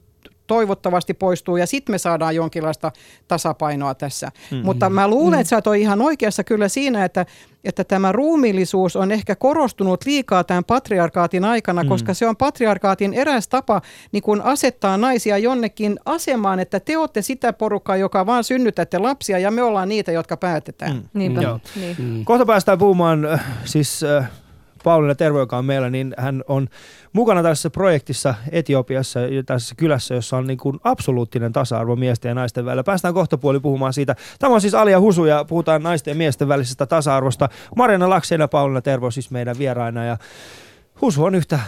[0.48, 2.92] toivottavasti poistuu ja sitten me saadaan jonkinlaista
[3.28, 4.28] tasapainoa tässä.
[4.28, 4.66] Mm-hmm.
[4.66, 7.26] Mutta mä luulen, että sä oot ihan oikeassa kyllä siinä, että,
[7.64, 11.90] että tämä ruumiillisuus on ehkä korostunut liikaa tämän patriarkaatin aikana, mm.
[11.90, 17.22] koska se on patriarkaatin eräs tapa niin kun asettaa naisia jonnekin asemaan, että te olette
[17.22, 20.96] sitä porukkaa, joka vaan synnytätte lapsia ja me ollaan niitä, jotka päätetään.
[20.96, 21.04] Mm.
[21.14, 21.42] Niinpä.
[21.42, 21.60] Joo.
[21.76, 22.26] Niin.
[22.26, 24.30] Kohta päästään puhumaan, äh, siis äh,
[24.84, 26.68] Pauliina Tervo, joka on meillä, niin hän on
[27.14, 32.36] mukana tässä projektissa Etiopiassa, ja tässä kylässä, jossa on niin kuin absoluuttinen tasa-arvo miesten ja
[32.36, 32.84] naisten välillä.
[32.84, 34.16] Päästään kohta puoli puhumaan siitä.
[34.40, 37.50] Tämä on siis Alia Husu ja puhutaan naisten ja miesten välisestä tasa-arvosta.
[37.76, 40.18] Mariana Laksen ja Pauliina Tervo siis meidän vieraina ja
[41.02, 41.60] Husu on yhtä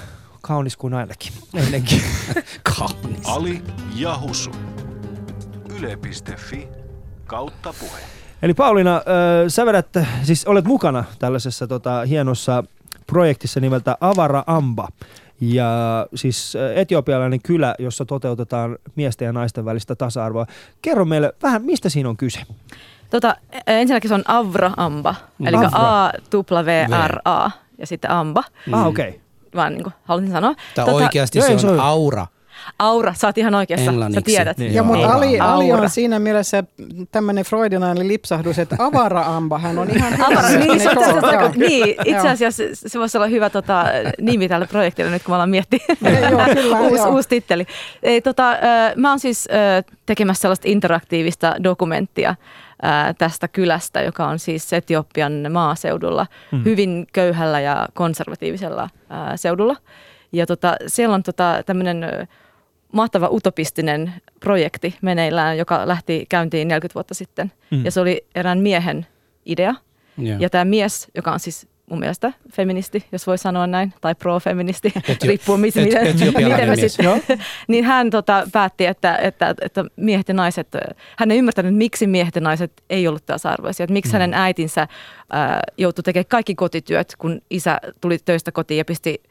[0.41, 2.01] kaunis kuin ainakin ennenkin.
[2.78, 3.19] Kaunis.
[3.25, 3.62] Ali
[3.95, 4.51] ja Husu.
[5.80, 6.67] Yle.fi
[7.25, 7.99] kautta puhe.
[8.41, 9.04] Eli Pauliina, äh,
[9.47, 9.88] sä vedät,
[10.23, 12.63] siis olet mukana tällaisessa tota, hienossa
[13.07, 14.87] projektissa nimeltä Avara Amba.
[15.41, 15.67] Ja
[16.15, 20.45] siis äh, etiopialainen kylä, jossa toteutetaan miesten ja naisten välistä tasa-arvoa.
[20.81, 22.39] Kerro meille vähän, mistä siinä on kyse?
[23.09, 23.35] Tota,
[23.67, 25.15] ensinnäkin se on Avra Amba,
[25.45, 25.57] eli.
[25.71, 28.73] A-W-R-A ja sitten Amba, Mm.
[28.73, 29.09] Ah, okei.
[29.09, 29.19] Okay.
[29.55, 30.53] vaan niin kuin halusin sanoa.
[30.75, 32.27] Tämä oikeasti joo, se ei, se on on- aura.
[32.79, 34.23] Aura, sä oot ihan oikeassa, sä Englanniksi.
[34.25, 34.57] tiedät.
[34.57, 36.63] Niin, Ja mutta Ali, Ali on siinä mielessä
[37.11, 41.19] tämmöinen freudinainen lipsahdus, että avara-amba, hän on ihan Avara, niin, se joo.
[41.21, 43.85] aika- niin, itse asiassa se, se voisi olla hyvä tota,
[44.21, 45.85] nimi tälle projektille nyt, kun me ollaan miettinyt.
[46.91, 47.65] Uusi, uusi titteli.
[48.03, 48.57] Ei, tota,
[48.95, 49.47] mä oon siis
[50.05, 52.35] tekemässä sellaista interaktiivista dokumenttia
[53.17, 56.61] tästä kylästä, joka on siis Etiopian maaseudulla, Mm.
[56.65, 58.89] hyvin köyhällä ja konservatiivisella
[59.35, 59.75] seudulla.
[60.31, 62.27] Ja tota, siellä on tota, tämmöinen
[62.95, 67.51] mahtava utopistinen projekti meneillään, joka lähti käyntiin 40 vuotta sitten.
[67.71, 67.86] Mm.
[67.86, 69.08] Ja se oli erään miehen
[69.45, 69.75] idea.
[70.17, 70.38] Joo.
[70.39, 74.93] Ja tämä mies, joka on siis mun mielestä feministi, jos voi sanoa näin, tai pro-feministi,
[75.27, 77.21] riippuu missä, et- miten, miten me sitten,
[77.67, 80.67] niin hän tota, päätti, että, että, että miehet ja naiset,
[81.17, 84.13] hän ei ymmärtänyt, miksi miehet ja naiset ei ollut tasa-arvoisia, että miksi mm.
[84.13, 84.88] hänen äitinsä
[85.29, 89.21] ää, joutui tekemään kaikki kotityöt, kun isä tuli töistä kotiin ja pisti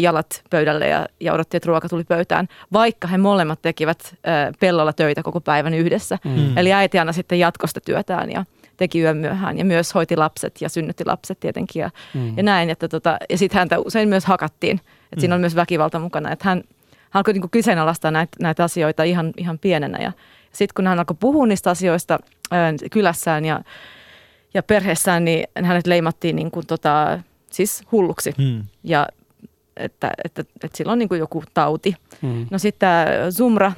[0.00, 4.16] jalat pöydälle ja, ja odotti, että ruoka tuli pöytään, vaikka he molemmat tekivät
[4.60, 6.18] pellolla töitä koko päivän yhdessä.
[6.24, 6.58] Mm.
[6.58, 8.44] Eli äiti aina sitten jatkosta työtään ja
[8.76, 12.36] teki yön myöhään ja myös hoiti lapset ja synnytti lapset tietenkin ja, mm.
[12.36, 12.70] ja näin.
[12.70, 15.20] Että tota, ja sitten häntä usein myös hakattiin, että mm.
[15.20, 16.32] siinä on myös väkivalta mukana.
[16.32, 16.58] Että hän,
[17.10, 20.12] hän alkoi niinku kyseenalaistaa näitä, näitä asioita ihan, ihan pienenä ja
[20.52, 22.18] sitten kun hän alkoi puhua niistä asioista
[22.50, 23.60] ää, kylässään ja,
[24.54, 27.18] ja perheessään, niin hänet leimattiin niin kuin tota,
[27.50, 28.64] siis hulluksi Mm.
[28.84, 29.06] ja
[29.78, 31.94] että, että, että sillä on niin kuin joku tauti.
[32.22, 32.46] Mm.
[32.50, 32.88] No sitten
[33.30, 33.72] Zumra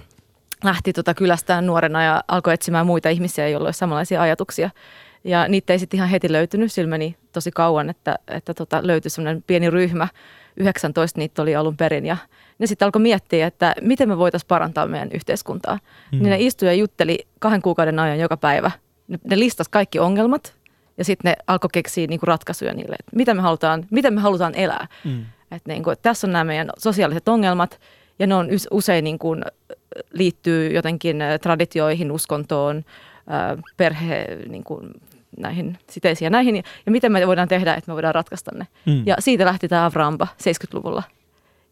[0.64, 4.70] lähti tota kylästään nuorena ja alkoi etsimään muita ihmisiä, joilla olisi samanlaisia ajatuksia.
[5.24, 9.10] Ja niitä ei sitten ihan heti löytynyt, sillä meni tosi kauan, että, että tota, löytyi
[9.10, 10.08] semmoinen pieni ryhmä.
[10.56, 12.16] 19 niitä oli alun perin ja
[12.58, 15.74] ne sitten alkoi miettiä, että miten me voitaisiin parantaa meidän yhteiskuntaa.
[16.12, 16.18] Mm.
[16.18, 18.70] Niin ne istui ja jutteli kahden kuukauden ajan joka päivä.
[19.08, 20.54] Ne, ne listas kaikki ongelmat
[20.98, 24.54] ja sitten ne alkoi keksiä niinku ratkaisuja niille, että miten me halutaan, miten me halutaan
[24.54, 24.86] elää.
[25.04, 25.24] Mm.
[25.50, 27.80] Että niin kuin, että tässä on nämä meidän sosiaaliset ongelmat
[28.18, 29.42] ja ne on usein niin kuin,
[30.12, 34.90] liittyy jotenkin äh, traditioihin, uskontoon, äh, perhe, niin kuin,
[35.38, 36.56] näihin siteisiin ja näihin.
[36.86, 38.66] Ja miten me voidaan tehdä, että me voidaan ratkaista ne.
[38.86, 39.02] Mm.
[39.06, 41.02] Ja siitä lähti tämä Avramba 70-luvulla.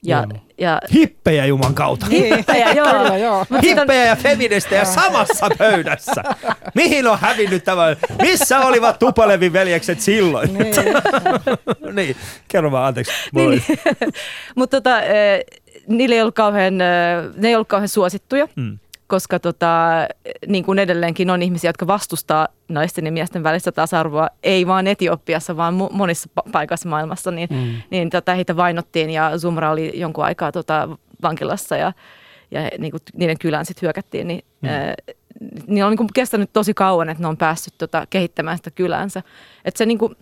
[0.03, 0.41] Ja, Joo.
[0.59, 2.07] ja Hippejä Juman kautta.
[2.07, 2.87] hippejä, joo.
[3.03, 3.47] Kyllä, joo.
[3.63, 6.23] Hippejä ja feministejä samassa pöydässä.
[6.75, 7.97] Mihin on hävinnyt tämä?
[8.23, 10.55] Missä olivat Tupalevin veljekset silloin?
[10.55, 10.75] Niin.
[11.97, 12.17] niin,
[12.49, 13.13] kerro vaan, anteeksi.
[13.33, 13.63] Niin,
[14.57, 15.41] Mutta tota, eh,
[15.87, 16.89] niillä ei ollut kauhean, eh,
[17.37, 18.79] ne ei ollut kauhean suosittuja, Mm.
[19.09, 19.68] Koska tota,
[20.47, 25.57] niin kuin edelleenkin on ihmisiä, jotka vastustaa naisten ja miesten välistä tasa-arvoa, ei vaan Etiopiassa,
[25.57, 27.83] vaan monissa pa- paikassa maailmassa, niin, Mm.
[27.90, 30.88] niin tota, heitä vainottiin ja Zumra oli jonkun aikaa tota,
[31.23, 31.92] vankilassa ja,
[32.51, 34.68] ja he, niin kuin, niiden kylään sitten hyökättiin, niin mm.
[34.68, 34.94] ää,
[35.66, 39.23] niin on niin kuin kestänyt tosi kauan, että ne on päässyt tota, kehittämään sitä kylänsä.
[39.64, 40.16] Että se niin kuin,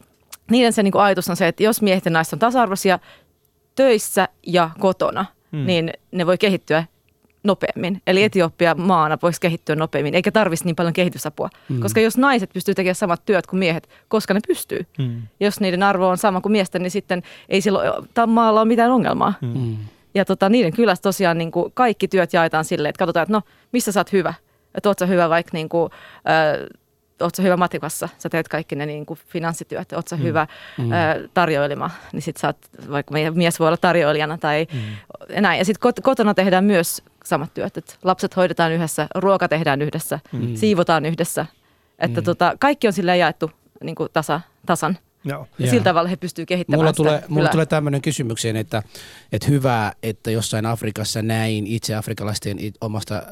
[0.51, 2.99] niiden se niin kuin ajatus on se, että jos miehet ja naiset on tasa-arvoisia
[3.75, 5.67] töissä ja kotona, mm.
[5.67, 6.85] niin ne voi kehittyä
[7.43, 8.03] nopeammin.
[8.07, 11.49] Eli Etiopia maana voisi kehittyä nopeammin, eikä tarvitsisi niin paljon kehitysapua.
[11.69, 11.81] Mm.
[11.81, 15.23] Koska jos naiset pystyy tekemään samat työt kuin miehet, koska ne pystyy, mm.
[15.41, 19.35] jos niiden arvo on sama kuin miesten, niin sitten ei silloin maalla ole mitään ongelmaa.
[19.41, 19.77] Mm.
[20.15, 23.43] Ja tota, niiden kylässä tosiaan niin kuin kaikki työt jaetaan silleen, että katsotaan, että no,
[23.73, 24.35] missä sä oot hyvä.
[24.75, 25.93] Että oot sä hyvä vaikka niin kuin,
[26.29, 26.67] äh,
[27.21, 30.23] oot sä hyvä matikassa, sä teet kaikki ne niin kuin finanssityöt, oot sä mm.
[30.23, 30.47] hyvä
[30.79, 30.93] mm.
[30.93, 32.57] Ö, tarjoilima, niin sit sä oot,
[32.91, 35.43] vaikka mies voi olla tarjoilijana tai mm.
[35.43, 35.59] näin.
[35.59, 40.21] Ja sitten kot- kotona tehdään myös samat työt, että lapset hoidetaan yhdessä, ruoka tehdään yhdessä,
[40.33, 40.55] mm.
[40.55, 41.47] siivotaan yhdessä.
[41.99, 42.25] Että mm.
[42.25, 43.51] tota, kaikki on silleen jaettu
[43.85, 44.99] niin kuin tasa, tasan.
[45.25, 45.47] Joo.
[45.59, 48.83] Ja sillä tavalla he pystyvät kehittämään mulla sitä tulee, mulla tulee tämmöinen kysymykseen, että,
[49.33, 53.23] että hyvä, että jossain Afrikassa näin itse afrikalaisten omasta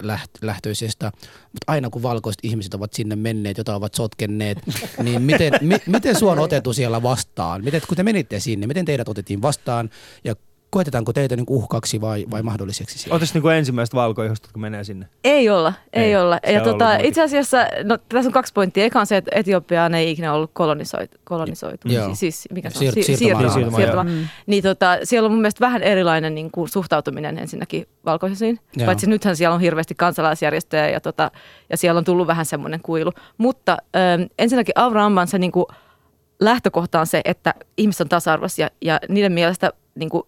[0.43, 4.59] lähtöisestä, mutta aina kun valkoiset ihmiset ovat sinne menneet, jota ovat sotkenneet,
[5.03, 7.65] niin miten, mi, miten sua on otettu siellä vastaan?
[7.65, 9.91] Miten, kun te menitte sinne, miten teidät otettiin vastaan
[10.25, 10.35] ja
[10.75, 13.11] koetetaanko teitä niin uhkaksi vai, vai mahdolliseksi?
[13.11, 15.09] Oletko niin ensimmäistä valkoihosta, kun menee sinne?
[15.25, 16.39] Ei olla, ei, ei olla.
[16.47, 18.85] Ja tota, itse asiassa, no, tässä on kaksi pointtia.
[18.85, 21.17] Eka on se, että Etiopiaan ei ikinä ollut kolonisoitu.
[21.25, 21.89] kolonisoitu.
[21.89, 22.15] Joo.
[22.15, 22.93] Siis, mikä se on?
[22.93, 23.49] Siir- siirtomaa.
[23.49, 23.79] siirtomaa.
[23.79, 24.05] siirtomaa.
[24.05, 24.29] Mm.
[24.47, 28.59] Niin tota, siellä on mun mielestä vähän erilainen niin kuin, suhtautuminen ensinnäkin valkoisiin.
[28.77, 28.87] Joo.
[28.87, 31.31] Paitsi nythän siellä on hirveästi kansalaisjärjestöjä ja, tota,
[31.71, 33.13] ja siellä on tullut vähän semmoinen kuilu.
[33.39, 35.67] Mutta ähm, ensinnäkin Avraham se niin kuin,
[36.41, 40.23] lähtökohta on se, että ihmiset on tasa-arvoisia ja niiden mielestä niin kuin,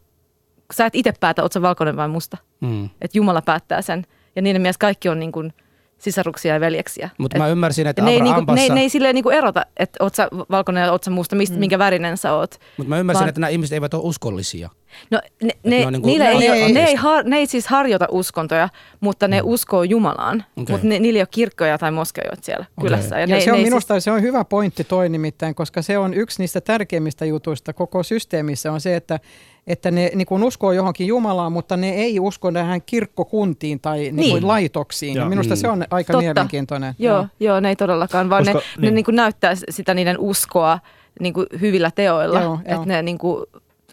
[0.72, 2.36] sä et itse päätä, oot sä valkoinen vai musta.
[2.60, 2.84] Mm.
[2.84, 4.06] Että Jumala päättää sen.
[4.36, 5.52] Ja niiden mielessä kaikki on niin kuin
[5.98, 7.10] sisaruksia ja veljeksiä.
[7.18, 10.14] Mutta mä ymmärsin, että ne ei, niinku, ne, ne ei silleen niinku erota, että oot
[10.14, 11.60] sä valkoinen ja oot sä musta, mistä, mm.
[11.60, 12.54] minkä värinen sä oot.
[12.76, 13.28] Mutta mä ymmärsin, vaan...
[13.28, 14.70] että nämä ihmiset eivät ole uskollisia.
[15.10, 18.06] No ne, ne, ne, niinku, niillä ei, ei, ne, ei har, ne ei siis harjoita
[18.10, 18.68] uskontoja,
[19.00, 19.48] mutta ne mm.
[19.48, 20.44] uskoo Jumalaan.
[20.56, 20.74] Okay.
[20.74, 22.88] Mutta ne, niillä ei ole kirkkoja tai moskeijoita siellä okay.
[22.88, 23.14] kylässä.
[23.14, 24.04] Ja, ja ne, se on ne minusta siis...
[24.04, 28.72] se on hyvä pointti toi nimittäin, koska se on yksi niistä tärkeimmistä jutuista koko systeemissä
[28.72, 29.20] on se, että
[29.66, 34.16] että ne niin kuin uskoo johonkin Jumalaan, mutta ne ei usko tähän kirkkokuntiin tai niin.
[34.16, 35.16] Niin kuin laitoksiin.
[35.16, 35.58] Ja minusta mm.
[35.58, 36.22] se on aika Totta.
[36.22, 36.94] mielenkiintoinen.
[36.98, 37.26] Joo, joo.
[37.40, 38.84] joo, ne ei todellakaan, vaan Koska, ne, niin.
[38.84, 40.78] ne niin kuin näyttää sitä niiden uskoa
[41.20, 42.40] niin kuin hyvillä teoilla.
[42.40, 42.84] Joo, että joo.
[42.84, 43.46] ne niin kuin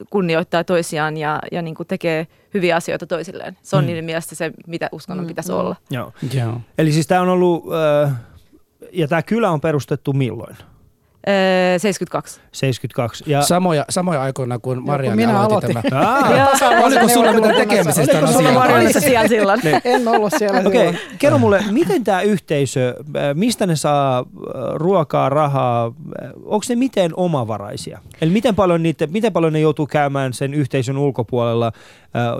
[0.09, 3.57] kunnioittaa toisiaan ja, ja niin kuin tekee hyviä asioita toisilleen.
[3.61, 3.87] Se on mm.
[3.87, 5.27] niiden mielestä se, mitä uskonnon mm.
[5.27, 5.57] pitäisi mm.
[5.57, 5.75] olla.
[5.91, 6.13] Joo.
[6.33, 6.61] Joo.
[6.77, 7.65] Eli siis tämä on ollut,
[8.05, 8.13] äh,
[8.91, 10.55] ja tämä kylä on perustettu milloin?
[11.77, 12.41] 72.
[12.51, 13.23] 72.
[13.27, 13.41] Ja...
[13.41, 16.19] Samoja, samoja aikoina kuin Marianne minä aloitti tämä.
[16.85, 18.91] Oliko sulla mitään tekemisestä asialla?
[18.99, 19.59] siellä silloin?
[19.63, 19.81] Niin.
[19.83, 20.93] En ollut siellä okay.
[21.19, 22.95] kerro mulle, miten tämä yhteisö,
[23.33, 24.25] mistä ne saa
[24.73, 25.93] ruokaa, rahaa,
[26.45, 27.99] onko ne miten omavaraisia?
[28.21, 31.71] Eli miten paljon, niitä, miten paljon ne joutuu käymään sen yhteisön ulkopuolella,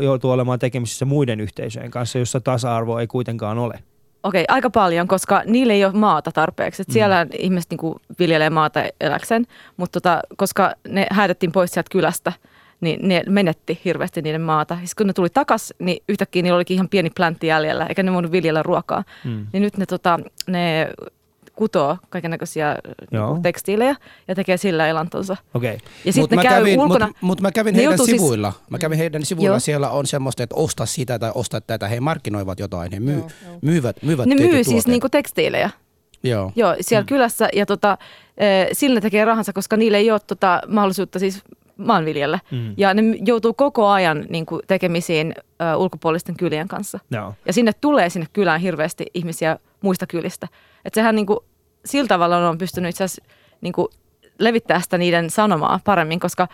[0.02, 3.80] joutuu olemaan tekemisissä muiden yhteisöjen kanssa, jossa tasa-arvo ei kuitenkaan ole?
[4.24, 6.82] Okei, aika paljon, koska niillä ei ole maata tarpeeksi.
[6.82, 6.92] Et mm.
[6.92, 9.46] Siellä ihmiset niinku viljelee maata eläkseen,
[9.78, 12.34] mutta tota, koska ne häädettiin pois sieltä kylästä,
[12.82, 14.74] niin ne menetti hirveästi niiden maata.
[14.74, 18.14] Ja kun ne tuli takas, niin yhtäkkiä niillä olikin ihan pieni pläntti jäljellä, eikä ne
[18.14, 19.04] voinut viljellä ruokaa.
[19.24, 19.48] Mm.
[19.54, 20.90] Niin nyt ne, tota, ne
[21.56, 22.76] kutoo kaikenlaisia
[23.12, 23.96] niinku tekstiilejä
[24.28, 25.38] ja tekee sillä elantonsa.
[25.54, 25.78] Okay.
[26.06, 27.06] Ja sitten mä kävin, ulkona.
[27.08, 28.52] Mutta mut mä kävin heidän sivuilla.
[28.52, 28.70] Siis...
[28.70, 29.54] Mä kävin heidän sivuilla.
[29.54, 29.60] Joo.
[29.60, 31.88] Siellä on semmoista, että osta sitä tai osta tätä.
[31.88, 32.92] He markkinoivat jotain.
[32.92, 33.60] He myy, joo, joo.
[33.62, 35.70] myyvät, myyvät Ne myy siis niinku tekstiilejä.
[36.24, 36.52] Joo.
[36.56, 37.08] Joo, siellä mm.
[37.08, 37.98] kylässä ja tota,
[38.38, 41.44] e, sillä tekee rahansa, koska niille ei ole tota, mahdollisuutta siis
[41.78, 42.40] maanviljellä.
[42.52, 42.74] Mm.
[42.78, 47.00] Ja ne joutuu koko ajan niin kuin, tekemisiin ö, ulkopuolisten kylien kanssa.
[47.10, 47.34] No.
[47.46, 50.48] Ja sinne tulee sinne kylään hirveästi ihmisiä muista kylistä.
[50.86, 51.40] Että sehän niin kuin,
[51.86, 53.24] sillä tavalla on pystynyt itse asiassa
[53.62, 53.88] niin kuin,
[54.40, 56.48] levittää sitä niiden sanomaa paremmin, koska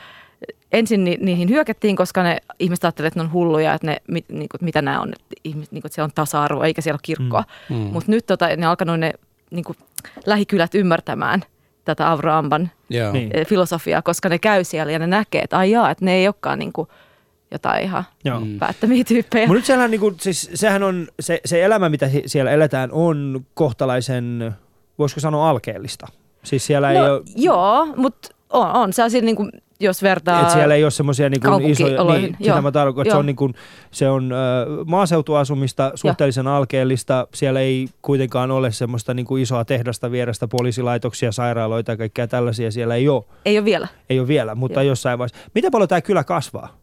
[0.71, 4.25] ensin ni, niihin hyökättiin, koska ne ihmiset ajattelivat, että ne on hulluja, että ne, mit,
[4.30, 6.95] niin kuin, mitä nämä on, että, ihmiset, niin kuin, että siellä on tasa-arvo eikä siellä
[6.95, 7.43] ole kirkkoa.
[7.69, 7.75] Mm.
[7.75, 7.82] Mm.
[7.82, 9.13] Mutta nyt tota, ne alkanut ne
[9.51, 9.77] niin kuin,
[10.25, 11.43] lähikylät ymmärtämään
[11.86, 13.13] tätä Avraamban yeah.
[13.13, 13.32] Niin.
[13.47, 16.59] filosofiaa, koska ne käy siellä ja ne näkee, että ai jaa, että ne ei olekaan
[16.59, 16.88] niin kuin,
[17.52, 18.39] jotain ihan Joo.
[18.39, 18.60] Mm.
[18.60, 19.47] päättämiä tyyppejä.
[19.47, 23.45] Mutta nyt sehän, niin kuin, siis, sehän on, se, se elämä, mitä siellä eletään, on
[23.54, 24.56] kohtalaisen,
[25.00, 26.08] voisiko sanoa alkeellista.
[26.43, 27.22] Siis siellä no, ei ole...
[27.36, 31.72] Joo, mutta on, on sellaisia niin kuin, jos vertaa Et siellä ei ole semmoisia niin
[31.72, 33.54] isoja, niin, sitä mä tarkoitan, että se on, niin kuin,
[33.91, 36.56] se on äh, maaseutuasumista, suhteellisen Joo.
[36.56, 42.28] alkeellista, siellä ei kuitenkaan ole semmoista niin kuin isoa tehdasta vierestä, poliisilaitoksia, sairaaloita ja kaikkea
[42.28, 43.24] tällaisia siellä ei ole.
[43.45, 43.88] Ei ole vielä.
[44.10, 44.89] Ei ole vielä, mutta Joo.
[44.91, 45.50] jossain vaiheessa.
[45.56, 46.78] Miten paljon tämä kylä kasvaa?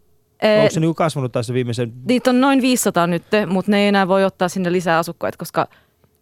[0.60, 1.92] Onko se niin kasvanut tässä viimeisen?
[2.08, 5.66] Niitä on noin 500 nyt, mutta ne ei enää voi ottaa sinne lisää asukkaita, koska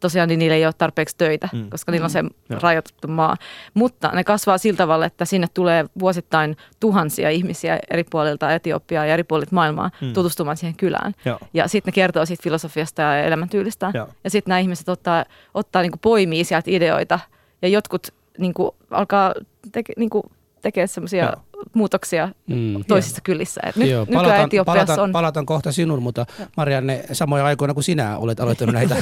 [0.01, 1.59] tosiaan niin niillä ei ole tarpeeksi töitä, Mm.
[1.59, 1.71] mm.
[1.71, 2.61] koska niillä on se Joo.
[2.61, 3.37] rajoitettu maa.
[3.75, 9.15] Mutta ne kasvaa sillä tavalla, että sinne tulee vuosittain tuhansia ihmisiä eri puolilta Etiopiaa ja
[9.15, 10.07] eri puolilta maailmaa Mm.
[10.07, 10.13] mm.
[10.13, 11.13] tutustumaan siihen kylään.
[11.25, 11.39] Joo.
[11.55, 13.93] Ja sitten ne kertoo siitä filosofiasta ja elämäntyylistään.
[13.97, 14.09] Joo.
[14.25, 17.19] Ja sitten nämä ihmiset ottaa, ottaa niin poimii sieltä ideoita
[17.63, 18.07] ja jotkut
[18.39, 19.35] niin kuin, alkaa
[19.73, 20.23] teke, niin kuin,
[20.63, 21.33] tekemään semmoisia.
[21.75, 22.85] Muutoksia Mm.
[22.89, 23.61] toisissa kylissä.
[23.67, 25.13] Et nyt, Joo, palataan, Etiopiassa palataan, on...
[25.13, 26.27] palataan kohta sinun, mutta
[26.57, 28.97] Marianne, samoja aikoina kuin sinä olet aloittanut näitä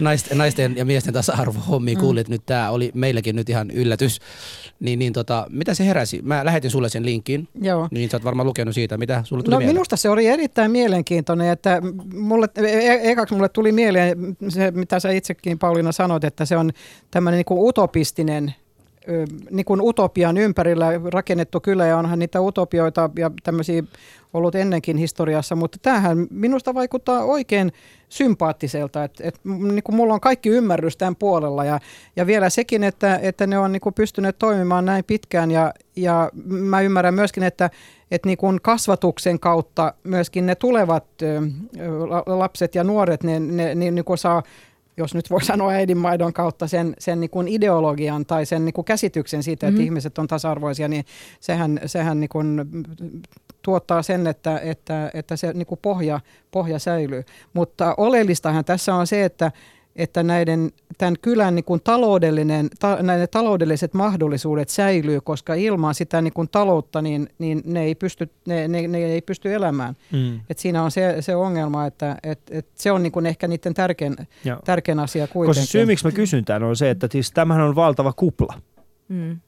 [0.00, 4.18] naisten, naisten ja miesten tasa-arvohommia, kuulit nyt, tämä oli meillekin nyt ihan yllätys.
[4.80, 6.20] Niin, niin tota, mitä se heräsi?
[6.22, 7.88] Mä lähetin sulle sen linkin, Joo.
[7.90, 9.74] niin sä oot varmaan lukenut siitä, mitä sulle tuli No mieleen?
[9.74, 11.82] minusta se oli erittäin mielenkiintoinen, että
[12.14, 16.70] mulle, e- ekaksi mulle tuli mieleen se, mitä sä itsekin Pauliina sanoit, että se on
[17.10, 18.54] tämmöinen niin kuin utopistinen
[19.50, 23.82] niin kuin utopian ympärillä rakennettu kylä ja onhan niitä utopioita ja tämmöisiä
[24.32, 27.72] ollut ennenkin historiassa, mutta tämähän minusta vaikuttaa oikein
[28.08, 31.78] sympaattiselta, että et, niin kuin mulla on kaikki ymmärrys tämän puolella ja,
[32.16, 36.30] ja vielä sekin, että, että ne on niin kuin pystyneet toimimaan näin pitkään ja, ja
[36.44, 37.70] mä ymmärrän myöskin, että,
[38.10, 41.04] että niin kuin kasvatuksen kautta myöskin ne tulevat
[42.26, 44.42] lapset ja nuoret, ne, ne, ne niin kuin saa
[44.96, 48.84] jos nyt voi sanoa äidinmaidon kautta sen, sen niin kuin ideologian tai sen niin kuin
[48.84, 49.84] käsityksen siitä, että Mhm.
[49.84, 51.04] ihmiset on tasa-arvoisia, niin
[51.40, 52.60] sehän, sehän niin kuin
[53.62, 56.20] tuottaa sen, että, että, että se niin kuin pohja,
[56.50, 57.24] pohja säilyy.
[57.52, 59.52] Mutta oleellistahan tässä on se, että,
[59.96, 66.22] että näiden, tämän kylän niin kuin taloudellinen, ta, näiden taloudelliset mahdollisuudet säilyy, koska ilman sitä
[66.22, 69.96] niin kuin taloutta niin, niin ne, ei pysty, ne, ne, ne ei pysty elämään.
[70.12, 70.40] Mm.
[70.50, 73.74] Et siinä on se, se ongelma, että et, et se on niin kuin ehkä niiden
[73.74, 74.58] tärkein, Joo.
[74.64, 75.60] tärkein asia kuitenkin.
[75.60, 78.60] Koska syy, miksi mä kysyn tämän, on se, että siis tämähän on valtava kupla.
[79.08, 79.40] Mm.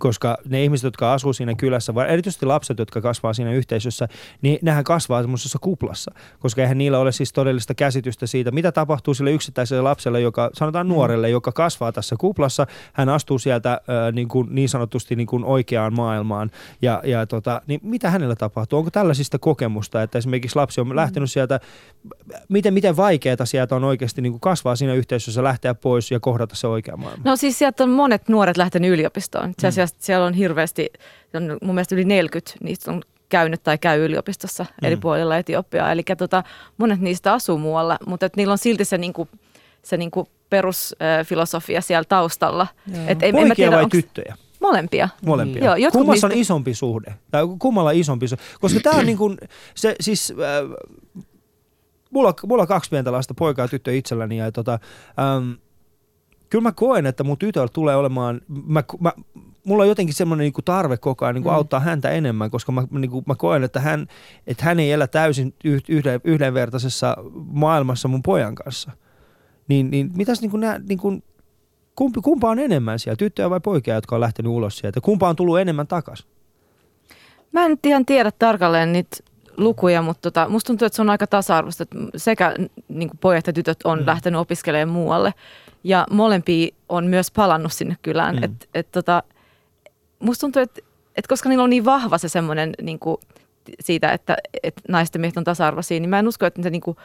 [0.00, 4.08] Koska ne ihmiset, jotka asuu siinä kylässä, vai erityisesti lapset, jotka kasvaa siinä yhteisössä,
[4.42, 9.14] niin nehän kasvaa semmoisessa kuplassa, koska eihän niillä ole siis todellista käsitystä siitä, mitä tapahtuu
[9.14, 14.28] sille yksittäiselle lapselle, joka, sanotaan nuorelle, joka kasvaa tässä kuplassa, hän astuu sieltä äh, niin,
[14.28, 16.50] kuin, niin sanotusti niin kuin oikeaan maailmaan,
[16.82, 18.78] ja, ja tota, niin mitä hänellä tapahtuu?
[18.78, 21.60] Onko tällaisista kokemusta, että esimerkiksi lapsi on lähtenyt sieltä,
[22.48, 26.56] miten, miten vaikeaa sieltä on oikeasti niin kuin kasvaa siinä yhteisössä, lähteä pois ja kohdata
[26.56, 27.22] se oikea maailma?
[27.24, 29.50] No siis sieltä on monet nuoret lähtenyt yliopistoon.
[29.50, 30.90] Itse asiassa siellä on hirveästi,
[31.34, 34.86] on mun mielestä yli 40 niistä on käynyt tai käy yliopistossa mm.
[34.86, 35.92] eri puolilla Etiopiaa.
[35.92, 36.44] Eli tota,
[36.76, 39.28] monet niistä asuu muualla, mutta et niillä on silti se, niinku,
[39.82, 42.66] se niinku perusfilosofia siellä taustalla.
[43.06, 44.36] Et en, en mä Poikia tiedä, vai onks- tyttöjä?
[44.60, 45.08] Molempia.
[45.26, 45.64] Molempia.
[45.64, 47.14] Joo, jotkut Kummassa on niistä- isompi suhde?
[47.30, 48.42] Tai kummalla isompi suhde?
[48.60, 49.38] Koska tämä on niin kuin,
[49.74, 50.86] se siis, äh,
[52.10, 54.78] mulla, mulla on kaksi pientä lasta, poika ja tyttö itselläni, ja tota,
[55.18, 55.52] ähm,
[56.50, 59.12] kyllä mä koen, että mun tytöllä tulee olemaan, mä, mä,
[59.64, 61.56] mulla on jotenkin semmoinen niin tarve koko ajan niin kuin Mm.
[61.56, 64.06] auttaa häntä enemmän, koska mä, niin kuin, mä koen, että hän,
[64.46, 68.90] että hän ei elä täysin yh- yhden, yhdenvertaisessa maailmassa mun pojan kanssa.
[69.68, 71.22] Niin, niin mitäs niin kuin nää, niin kuin,
[71.96, 75.00] kumpi, kumpa on enemmän siellä, tyttöjä vai poikia, jotka on lähtenyt ulos sieltä?
[75.00, 76.26] Kumpa on tullut enemmän takaisin?
[77.52, 79.16] Mä en nyt ihan tiedä tarkalleen niitä
[79.56, 81.82] lukuja, mutta tota, musta tuntuu, että se on aika tasa-arvoista.
[81.82, 82.54] että Sekä
[82.88, 84.06] niin kuin pojat ja tytöt on Mm.
[84.06, 85.34] lähtenyt opiskelemaan muualle
[85.84, 88.36] ja molempia on myös palannut sinne kylään.
[88.36, 88.42] Mm.
[88.44, 89.22] Et, et, tota,
[90.20, 90.80] musta tuntuu, että
[91.16, 93.16] et koska niillä on niin vahva se semmoinen niin kuin,
[93.80, 96.80] siitä, että et naisten ja miehet on tasa-arvoisia, niin mä en usko, että se niin
[96.80, 96.96] kuin,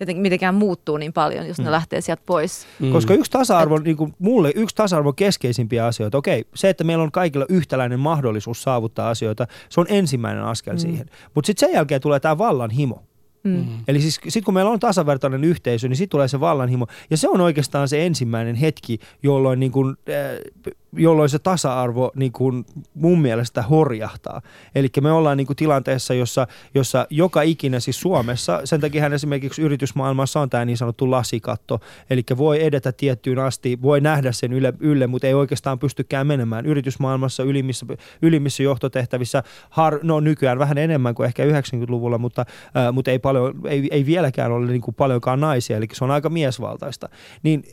[0.00, 1.64] jotenkin mitenkään muuttuu niin paljon, jos Mm.
[1.64, 2.66] ne lähtee sieltä pois.
[2.78, 2.92] Mm.
[2.92, 7.12] Koska yksi tasa-arvo, niin kuin mulle yksi tasa-arvon keskeisimpiä asioita, okei, se, että meillä on
[7.12, 10.78] kaikilla yhtäläinen mahdollisuus saavuttaa asioita, se on ensimmäinen askel mm.
[10.78, 11.06] siihen.
[11.34, 13.02] Mutta sitten sen jälkeen tulee tämä vallan himo.
[13.44, 13.66] Mm.
[13.88, 16.86] Eli siis sitten kun meillä on tasavertainen yhteisö, niin sitten tulee se vallanhimo.
[17.10, 22.32] Ja se on oikeastaan se ensimmäinen hetki, jolloin, niin kun, äh, jolloin se tasa-arvo niin
[22.32, 22.64] kun
[22.94, 24.42] mun mielestä horjahtaa.
[24.74, 29.12] Eli me ollaan niin kun tilanteessa, jossa, jossa joka ikinen siis Suomessa, sen takia hän
[29.12, 31.80] esimerkiksi yritysmaailmassa on tämä niin sanottu lasikatto.
[32.10, 36.66] Eli voi edetä tiettyyn asti, voi nähdä sen ylle, ylle mutta ei oikeastaan pystykään menemään.
[36.66, 37.86] Yritysmaailmassa ylimmissä,
[38.22, 42.44] ylimmissä johtotehtävissä, har, no nykyään vähän enemmän kuin ehkä 90-luvulla, mutta,
[42.76, 46.10] äh, mutta ei, paljon, ei, ei vieläkään ole niin kuin paljonkaan naisia, eli se on
[46.10, 47.08] aika miesvaltaista.
[47.42, 47.64] Niin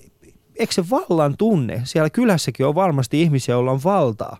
[0.55, 4.37] eikö se vallan tunne, siellä kylässäkin on varmasti ihmisiä, joilla on valtaa,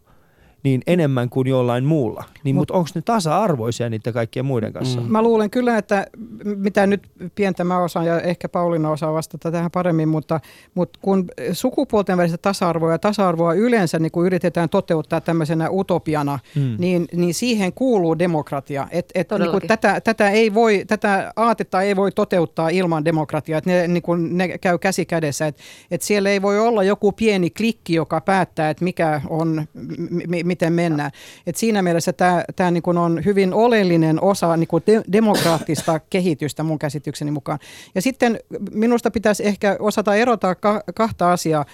[0.66, 2.24] niin enemmän kuin jollain muulla.
[2.44, 5.02] Niin, Mut- mutta onko ne tasa-arvoisia niiden kaikkien muiden kanssa?
[5.02, 5.12] Mm.
[5.12, 6.08] Mä luulen kyllä, että
[6.56, 10.40] mitä nyt pientä mä osaan ja ehkä Pauliina osaa vastata tähän paremmin, mutta,
[10.76, 16.76] mutta kun sukupuolten välistä tasa-arvoa ja tasa-arvoa yleensä niin kun yritetään toteuttaa tämmöisenä utopiana, Mm.
[16.80, 18.88] niin, niin siihen kuuluu demokratia.
[18.92, 23.58] Et, et niin kun tätä, tätä, ei voi, tätä aatetta ei voi toteuttaa ilman demokratiaa,
[23.58, 25.48] että ne, niin kun ne käy käsi kädessä.
[25.48, 25.58] Et,
[25.92, 30.48] et siellä ei voi olla joku pieni klikki, joka päättää, että mikä on, m- m-
[30.56, 31.12] miten mennään.
[31.48, 32.14] Et siinä mielessä
[32.56, 37.60] tämä, niin kuin on hyvin oleellinen osa niin kuin de- demokraattista kehitystä mun käsitykseni mukaan.
[37.96, 38.40] Ja sitten
[38.72, 41.66] minusta pitäisi ehkä osata erottaa ka- kahta asiaa.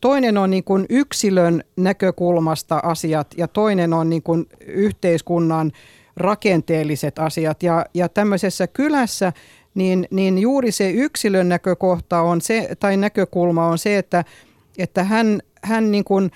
[0.00, 5.72] Toinen on niin kuin yksilön näkökulmasta asiat ja toinen on niin kuin yhteiskunnan
[6.16, 7.62] rakenteelliset asiat.
[7.62, 9.32] Ja, ja tämmöisessä kylässä
[9.74, 14.24] niin, niin juuri se yksilön näkökohta on se, tai näkökulma on se, että,
[14.78, 16.30] että hän, hän, niin kuin,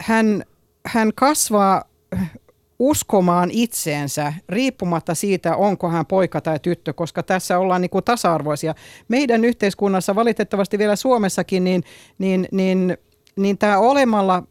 [0.00, 0.44] hän,
[0.90, 1.84] hän kasvaa
[2.78, 8.74] uskomaan itseensä riippumatta siitä, onko hän poika tai tyttö, koska tässä ollaan niin kuin tasa-arvoisia.
[9.08, 11.82] Meidän yhteiskunnassa, valitettavasti vielä Suomessakin, niin,
[12.18, 12.96] niin, niin
[13.36, 14.42] niin tämä olemalla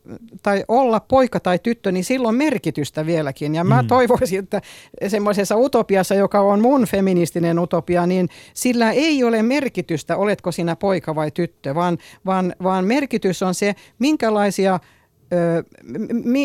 [0.44, 3.56] tai olla poika tai tyttö, niin silloin merkitystä vieläkin.
[3.56, 3.88] Ja mä mm.
[3.88, 4.62] toivoisin, että
[5.08, 11.16] semmoisessa utopiassa, joka on mun feministinen utopia, niin sillä ei ole merkitystä, oletko sinä poika
[11.16, 14.80] vai tyttö, vaan, vaan, vaan merkitys on se, minkälaisia,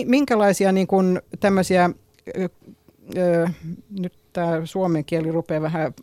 [0.06, 1.90] minkälaisia niin kuin tämmöisiä,
[4.00, 5.94] nyt tämä suomen kieli rupeaa vähän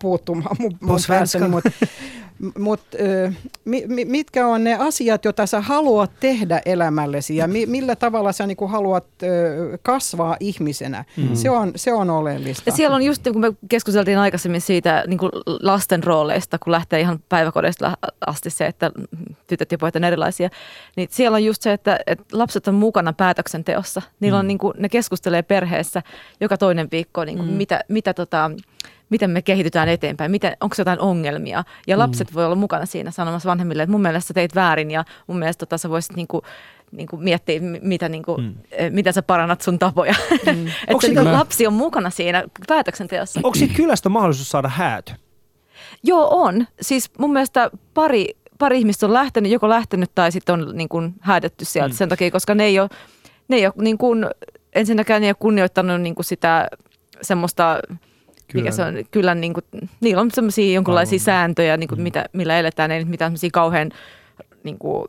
[0.00, 1.70] puuttumaan mun, mun päässäni, mutta
[2.58, 2.80] mut,
[3.64, 8.46] mi, mitkä on ne asiat, joita sä haluat tehdä elämällesi ja mi, millä tavalla sä
[8.46, 9.06] niinku haluat
[9.82, 11.04] kasvaa ihmisenä.
[11.16, 11.34] Mm.
[11.34, 12.62] Se, on, se on oleellista.
[12.66, 15.32] Ja siellä on just, kun me keskusteltiin aikaisemmin siitä niin kuin
[15.62, 18.90] lasten rooleista, kun lähtee ihan päiväkodeista asti se, että
[19.46, 20.50] tytöt ja pojat on erilaisia,
[20.96, 24.02] niin siellä on just se, että, että lapset on mukana päätöksenteossa.
[24.20, 24.48] Niillä on, mm.
[24.48, 26.02] niin kuin, ne keskustelee perheessä
[26.40, 27.56] joka toinen viikko, niin kuin, mm.
[27.56, 28.50] mitä, mitä tota,
[29.10, 31.64] miten me kehitytään eteenpäin, miten, onko jotain ongelmia.
[31.86, 31.98] Ja mm.
[31.98, 32.34] lapset mm.
[32.34, 35.66] voi olla mukana siinä sanomassa vanhemmille, että mun mielestä sä teit väärin ja mun mielestä
[35.66, 36.42] tota, sä voisit niinku,
[36.92, 38.54] niinku miettiä, mitä, niinku, mm.
[38.70, 40.14] Eh, miten sä parannat sun tapoja.
[40.30, 40.66] Mm.
[40.88, 41.32] että se, mä...
[41.32, 43.40] lapsi on mukana siinä päätöksenteossa.
[43.42, 45.12] Onko siitä kylästä mahdollisuus saada häätö?
[46.02, 46.66] Joo, on.
[46.80, 48.26] Siis mun mielestä pari,
[48.58, 51.96] pari ihmistä on lähtenyt, joko lähtenyt tai sitten on niin kuin häädetty sieltä mm.
[51.96, 52.88] sen takia, koska ne ei ole,
[53.48, 54.26] ne ei ole niin kuin,
[54.72, 56.68] ensinnäkään ne ei ole kunnioittanut niin kuin sitä
[57.22, 57.80] semmoista
[58.52, 58.62] Kyllä.
[58.62, 59.64] mikä se on, kyllä niin kuin,
[60.00, 61.24] niillä on semmoisia jonkinlaisia Aivan.
[61.24, 62.02] sääntöjä, niin kuin, mm.
[62.02, 63.90] mitä, millä eletään, ei nyt mitään semmoisia kauhean
[64.64, 65.04] niin kuin,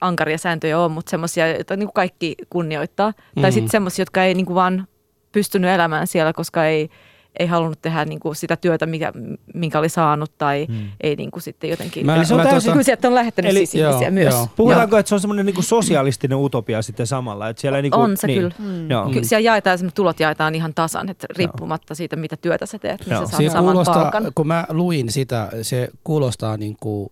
[0.00, 3.12] ankaria sääntöjä ole, mutta semmoisia, joita niin kuin kaikki kunnioittaa.
[3.36, 3.42] Mm.
[3.42, 4.86] Tai sitten semmoisia, jotka ei niin kuin vaan
[5.32, 6.90] pystynyt elämään siellä, koska ei,
[7.38, 9.12] ei halunnut tehdä niin kuin sitä työtä, mikä,
[9.54, 10.88] minkä oli saanut tai hmm.
[11.00, 12.06] ei niin kuin sitten jotenkin.
[12.06, 14.34] Mä, eli se on täysin, kyllä sieltä on lähettänyt eli, siis joo, myös.
[14.34, 14.48] Joo.
[14.56, 17.48] Puhutaanko, että se on semmoinen niin sosialistinen utopia sitten samalla?
[17.48, 18.38] Että siellä niin kuin, on se niin.
[18.38, 18.54] kyllä.
[18.58, 18.90] Hmm.
[18.90, 19.10] Joo.
[19.10, 21.96] Ky- siellä jaetaan, tulot jaetaan ihan tasan, että riippumatta joo.
[21.96, 23.26] siitä, mitä työtä sä teet, niin joo.
[23.26, 24.32] sä saat saman kuulostaa, palkan.
[24.34, 27.10] Kun mä luin sitä, se kuulostaa niin kuin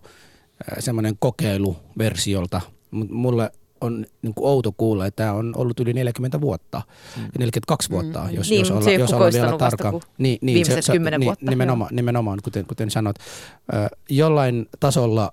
[0.79, 2.61] semmoinen kokeiluversiolta,
[2.91, 3.51] mutta mulle
[3.81, 6.81] on niin kuin outo kuulla, että tämä on ollut yli 40 vuotta,
[7.17, 7.23] mm.
[7.39, 8.35] 42 vuotta, mm.
[8.35, 9.91] jos, niin, jos, olla, jos olla vielä tarkka.
[10.17, 11.49] Niin, niin, viimeiset se, kymmenen niin, vuotta.
[11.49, 13.15] Nimenomaan, nimenomaan kuten, kuten sanot.
[14.09, 15.31] jollain tasolla,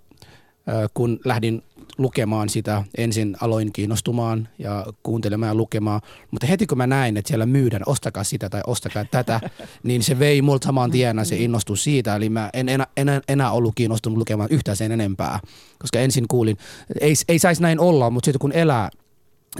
[0.94, 1.62] kun lähdin
[1.98, 2.84] lukemaan sitä.
[2.98, 7.82] Ensin aloin kiinnostumaan ja kuuntelemaan ja lukemaan, mutta heti kun mä näin, että siellä myydään,
[7.86, 9.40] ostakaa sitä tai ostakaa tätä,
[9.82, 12.16] niin se vei multa saman tien se innostus siitä.
[12.16, 15.40] Eli mä en enää, enää, enää ollut kiinnostunut lukemaan yhtään sen enempää,
[15.78, 16.56] koska ensin kuulin,
[17.00, 18.90] ei, ei saisi näin olla, mutta sitten kun elää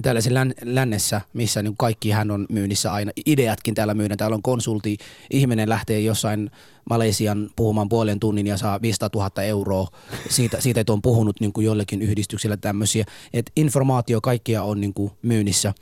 [0.02, 4.42] tällaisen län, lännessä, missä niin kaikki hän on myynnissä aina, ideatkin täällä myydään, täällä on
[4.42, 4.96] konsulti,
[5.30, 6.50] ihminen lähtee jossain
[6.90, 9.88] Malesian puhumaan puolen tunnin ja saa 500 000 euroa
[10.28, 14.94] siitä, siitä että on puhunut niin kuin jollekin yhdistyksellä tämmöisiä, että informaatio kaikkia on niin
[14.94, 15.74] kuin myynnissä.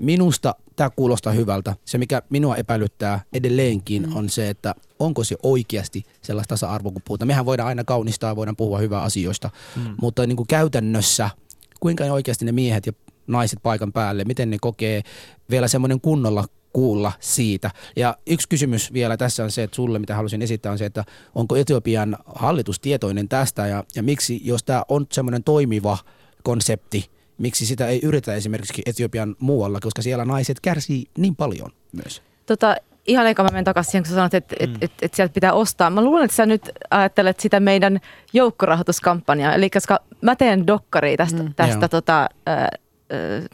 [0.00, 1.76] Minusta tämä kuulostaa hyvältä.
[1.84, 4.16] Se, mikä minua epäilyttää edelleenkin, mm.
[4.16, 7.26] on se, että onko se oikeasti sellaista tasa-arvoa, kun puhutaan.
[7.26, 9.94] Mehän voidaan aina kaunistaa, voidaan puhua hyvää asioista, mm.
[10.00, 11.30] mutta niin kuin käytännössä,
[11.80, 12.92] kuinka oikeasti ne miehet ja
[13.26, 15.02] naiset paikan päälle, miten ne kokee
[15.50, 17.70] vielä semmoinen kunnolla kuulla siitä.
[17.96, 21.04] Ja yksi kysymys vielä tässä on se, että sulle mitä halusin esittää on se, että
[21.34, 25.98] onko Etiopian hallitus tietoinen tästä ja, ja miksi, jos tämä on semmoinen toimiva
[26.42, 32.22] konsepti, miksi sitä ei yritä esimerkiksi Etiopian muualla, koska siellä naiset kärsii niin paljon myös?
[32.46, 34.74] Tota, ihan eikä mä menen takaisin siihen, kun sä sanoit, että mm.
[34.74, 35.90] et, et, et sieltä pitää ostaa.
[35.90, 38.00] Mä luulen, että sä nyt ajattelet sitä meidän
[38.32, 39.54] joukkorahoituskampanjaa.
[39.54, 41.54] Eli koska mä teen dokkaria tästä, mm.
[41.54, 42.28] tästä tota,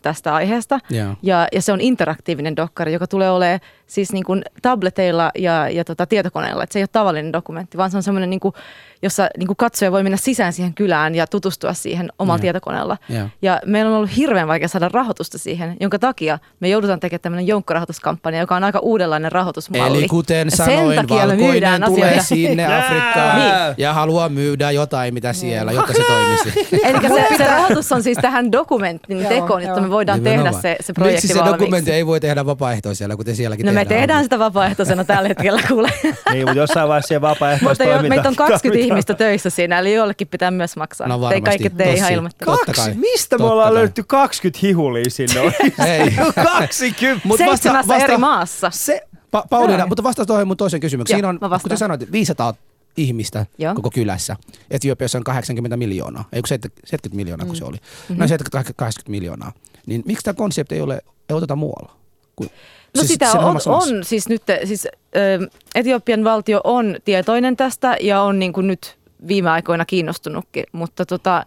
[0.02, 0.78] tästä aiheesta.
[0.92, 1.16] Yeah.
[1.22, 5.84] Ja, ja se on interaktiivinen dokkari, joka tulee olemaan siis niin kuin tableteilla ja, ja
[5.84, 6.64] tota tietokoneella.
[6.64, 8.54] Et se ei ole tavallinen dokumentti, vaan se on semmoinen niin kuin
[9.02, 12.40] jossa niin kuin katsoja voi mennä sisään siihen kylään ja tutustua siihen omalla yeah.
[12.40, 12.96] tietokoneella.
[13.10, 13.30] Yeah.
[13.42, 17.46] Ja meillä on ollut hirveän vaikea saada rahoitusta siihen, jonka takia me joudutaan tekemään tämmöinen
[17.46, 19.98] joukkorahoituskampanja, joka on aika uudenlainen rahoitusmalli.
[19.98, 22.24] Eli kuten ja sanoin, sen valkoinen tulee asioita.
[22.24, 23.74] sinne Afrikkaan niin.
[23.78, 26.68] ja haluaa myydä jotain, mitä siellä, jotta se toimisi.
[26.88, 30.54] Eli se, se rahoitus on siis tähän dokumentin tekoon, jotta me voidaan Nimenomaan.
[30.54, 31.60] tehdä se, se projekti Miksi se valmiiksi.
[31.60, 34.22] dokumentti ei voi tehdä vapaaehtoisella, kuten sielläkin No me tehdään?
[34.24, 35.88] sitä vapaaehtoisena tällä hetkellä, kuule.
[36.32, 38.78] Niin, mutta jossain vaiheessa siihen Mutta jo, meitä on 20 tarvitaan.
[38.86, 41.08] ihmistä töissä siinä, eli jollekin pitää myös maksaa.
[41.08, 41.42] No Te ei varmasti.
[41.42, 42.14] kaikki tee ihan Tossi.
[42.14, 42.46] ilmoittaa.
[42.46, 42.80] Totta Kaksi?
[42.82, 42.94] kai.
[42.94, 43.74] Mistä me Totta ollaan kai.
[43.74, 45.40] löydetty 20 hihulia sinne?
[45.86, 46.10] Ei.
[46.58, 47.28] 20!
[47.28, 48.70] Mut vasta- Seitsemässä vasta- eri maassa.
[48.70, 49.00] Se,
[49.36, 51.20] Pa- Pauliina, mutta vasta tuohon mun toisen kysymykseen.
[51.20, 52.54] Joo, Siinä on, kuten sanoit, 500
[52.96, 53.74] ihmistä Joo.
[53.74, 54.36] koko kylässä.
[54.70, 57.76] Etiopiassa on 80 miljoonaa, ei kun 70 miljoonaa, kun se oli.
[58.08, 58.18] Mhm.
[58.20, 58.28] No 70-80
[59.08, 59.52] miljoonaa.
[59.86, 60.94] Niin miksi tämä konsepti ei ole,
[61.28, 61.96] ei oteta muualla?
[62.36, 62.46] Kun,
[62.94, 68.20] No siis sitä on, on siis nyt, siis ö, Etiopian valtio on tietoinen tästä ja
[68.22, 71.46] on niin kuin nyt viime aikoina kiinnostunutkin, mutta tota,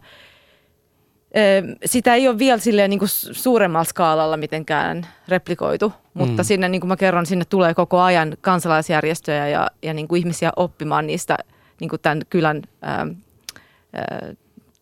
[1.86, 6.46] sitä ei ole vielä silleen niin kuin su- suuremmalla skaalalla mitenkään replikoitu, mutta Mm.
[6.48, 10.52] sinne, niin kuin mä kerron, sinne tulee koko ajan kansalaisjärjestöjä ja, ja niin kuin ihmisiä
[10.56, 11.38] oppimaan niistä
[11.80, 13.16] niin kuin tämän kylän ö,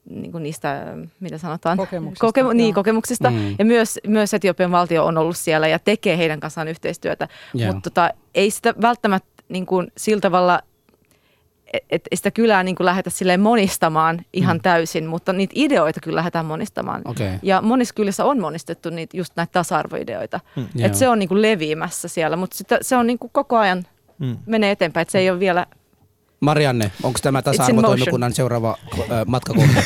[0.10, 0.86] niin kuin niistä,
[1.20, 1.78] mitä sanotaan?
[1.78, 3.30] Kokemuksista, Kokemu- niin, kokemuksista.
[3.30, 3.56] Mm.
[3.60, 7.28] Ja myös, myös Etiopian valtio on ollut siellä ja tekee heidän kanssaan yhteistyötä.
[7.54, 7.74] Joo.
[7.74, 10.60] Mutta tota, ei sitä välttämättä niin kuin, sillä tavalla,
[11.74, 14.62] että et, sitä kylää niin kuin lähdetä silleen monistamaan ihan Mm.
[14.62, 17.02] täysin, mutta niitä ideoita kyllä lähdetään monistamaan.
[17.06, 17.32] Okei.
[17.44, 20.40] Ja monissa kylissä on monistettu niitä, just näitä tasa-arvoideoita.
[20.56, 20.66] Joo.
[20.86, 23.84] Että se on niin kuin leviämässä siellä, mutta sitä, se on niin kuin koko ajan
[24.20, 24.38] Mm.
[24.46, 25.66] menee eteenpäin, että se ei ole vielä
[26.44, 28.78] Marianne, onko tämä tasa-arvotoimikunnan seuraava
[29.28, 29.84] matkakohde?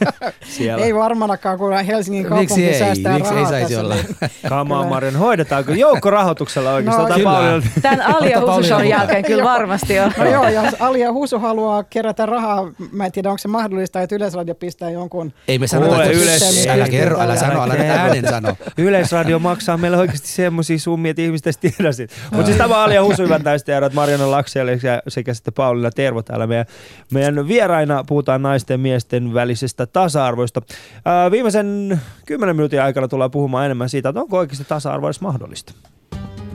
[0.56, 0.84] siellä.
[0.84, 2.78] Ei varmanakaan, kun Helsingin kaupunki Miksi ei?
[2.78, 3.94] säästää Miksi ei saisi tässä, olla?
[3.94, 4.06] niin-
[4.48, 4.94] Come on, Kyllä.
[4.94, 7.08] Marian, hoidetaanko joukkorahoituksella oikeastaan?
[7.08, 7.62] No, kyllä.
[7.82, 8.88] Tämän Alia mukaan.
[8.88, 10.12] jälkeen kyllä varmasti on.
[10.18, 14.16] No joo, jos Alia Husu haluaa kerätä rahaa, mä en tiedä onko se mahdollista, että
[14.16, 18.28] Yleisradio pistää jonkun Ei me sanota, Kuule, että yleis- älä kerro, älä sano, älä äänen
[18.28, 18.56] sano.
[18.78, 22.14] Yleisradio maksaa meille oikeasti semmoisia summia, että ihmiset edes tiedä siitä.
[22.30, 26.46] Mutta siis tämä Alia Husu hyvän täystä ja Marianne Lakselle sekä, sitten Pauliina Tervo täällä
[26.46, 26.66] meidän,
[27.12, 28.04] meidän vieraina.
[28.04, 30.62] Puhutaan naisten ja miesten välisestä tasa-arvoista.
[31.04, 35.72] Ää, viimeisen kymmenen minuutin aikana tullaan puhumaan enemmän siitä, että onko oikeasti tasa-arvo edes mahdollista.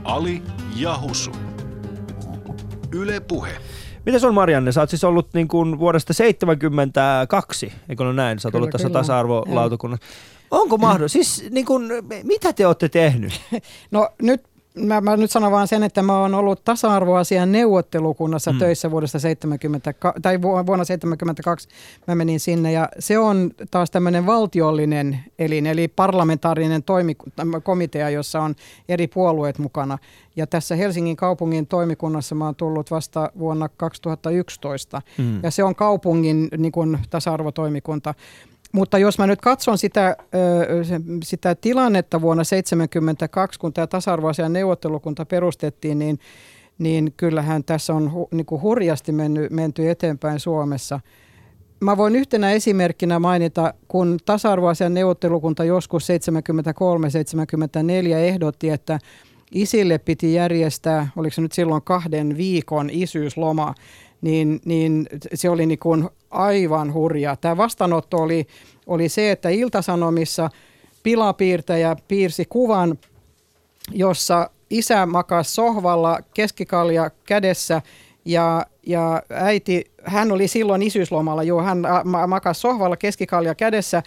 [0.04, 0.42] Ali
[0.76, 1.30] ja Husu.
[2.92, 3.50] Yle Puhe.
[4.06, 4.72] Miten on Marianne?
[4.72, 8.38] Sä oot siis ollut niin kuin vuodesta 72, eikö ole näin?
[8.38, 9.00] Sä oot Kyllä, ollut tässä kyllä.
[9.00, 10.06] tasa-arvolautakunnassa.
[10.50, 11.12] Onko mahdollista?
[11.12, 11.92] Siis niin kuin,
[12.22, 13.40] mitä te olette tehnyt?
[13.90, 14.42] No nyt
[14.76, 18.58] mä, mä nyt sanon vaan sen, että mä oon ollut tasa-arvoasian neuvottelukunnassa Mm.
[18.58, 21.68] töissä vuodesta 70, tai vu- vuonna 72
[22.06, 28.54] mä menin sinne ja se on taas tämmöinen valtiollinen elin, eli parlamentaarinen toimikomitea, jossa on
[28.88, 29.98] eri puolueet mukana.
[30.36, 35.40] Ja tässä Helsingin kaupungin toimikunnassa mä oon tullut vasta vuonna 2011 Mm.
[35.42, 38.14] ja se on kaupungin niin kuin, tasa-arvotoimikunta.
[38.72, 40.16] Mutta jos mä nyt katson sitä,
[41.24, 46.18] sitä tilannetta vuonna 1972, kun tämä tasa-arvoasian neuvottelukunta perustettiin, niin,
[46.78, 51.00] niin kyllähän tässä on hu, niin kuin hurjasti mennyt, menty eteenpäin Suomessa.
[51.80, 56.12] Mä voin yhtenä esimerkkinä mainita, kun tasa-arvoasian neuvottelukunta joskus 73-74
[58.16, 58.98] ehdotti, että
[59.52, 63.74] isille piti järjestää, oliko se nyt silloin kahden viikon isyysloma,
[64.26, 67.36] niin, niin se oli niin kuin aivan hurjaa.
[67.36, 68.46] Tämä vastaanotto oli,
[68.86, 70.50] oli se, että Iltasanomissa
[71.02, 72.98] pilapiirtäjä piirsi kuvan,
[73.92, 77.82] jossa isä makasi sohvalla keskikalja kädessä
[78.24, 81.82] ja, ja äiti, hän oli silloin isyyslomalla, joo, hän
[82.26, 84.02] makasi sohvalla keskikalja kädessä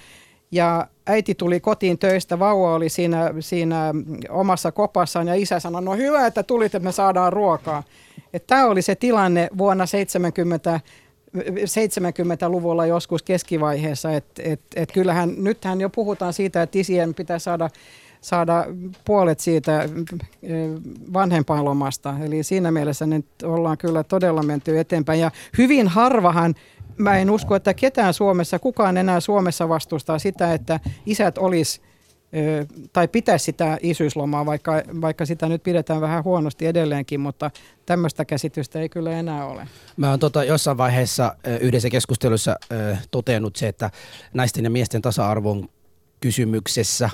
[0.51, 3.93] ja äiti tuli kotiin töistä, vauva oli siinä, siinä
[4.29, 7.83] omassa kopassaan ja isä sanoi, no hyvä, että tulit, että me saadaan ruokaa.
[8.47, 10.79] Tämä oli se tilanne vuonna 70,
[11.37, 17.69] 70-luvulla joskus keskivaiheessa, että et, et kyllähän nythän jo puhutaan siitä, että isien pitää saada,
[18.21, 18.65] saada
[19.05, 19.89] puolet siitä
[21.13, 22.15] vanhempainlomasta.
[22.23, 26.55] Eli siinä mielessä nyt ollaan kyllä todella menty eteenpäin ja hyvin harvahan
[26.99, 31.98] Mä en usko, että ketään Suomessa, kukaan enää Suomessa vastustaa sitä, että isät olisi ö,
[32.93, 34.71] tai pitäisi sitä isyyslomaa, vaikka,
[35.01, 37.51] vaikka sitä nyt pidetään vähän huonosti edelleenkin, mutta
[37.85, 39.67] tämmöistä käsitystä ei kyllä enää ole.
[39.97, 42.55] Mä oon tota jossain vaiheessa yhdessä keskustelussa
[43.11, 43.91] totenut se, että
[44.33, 45.69] naisten ja miesten tasa-arvon
[46.21, 47.09] kysymyksessä,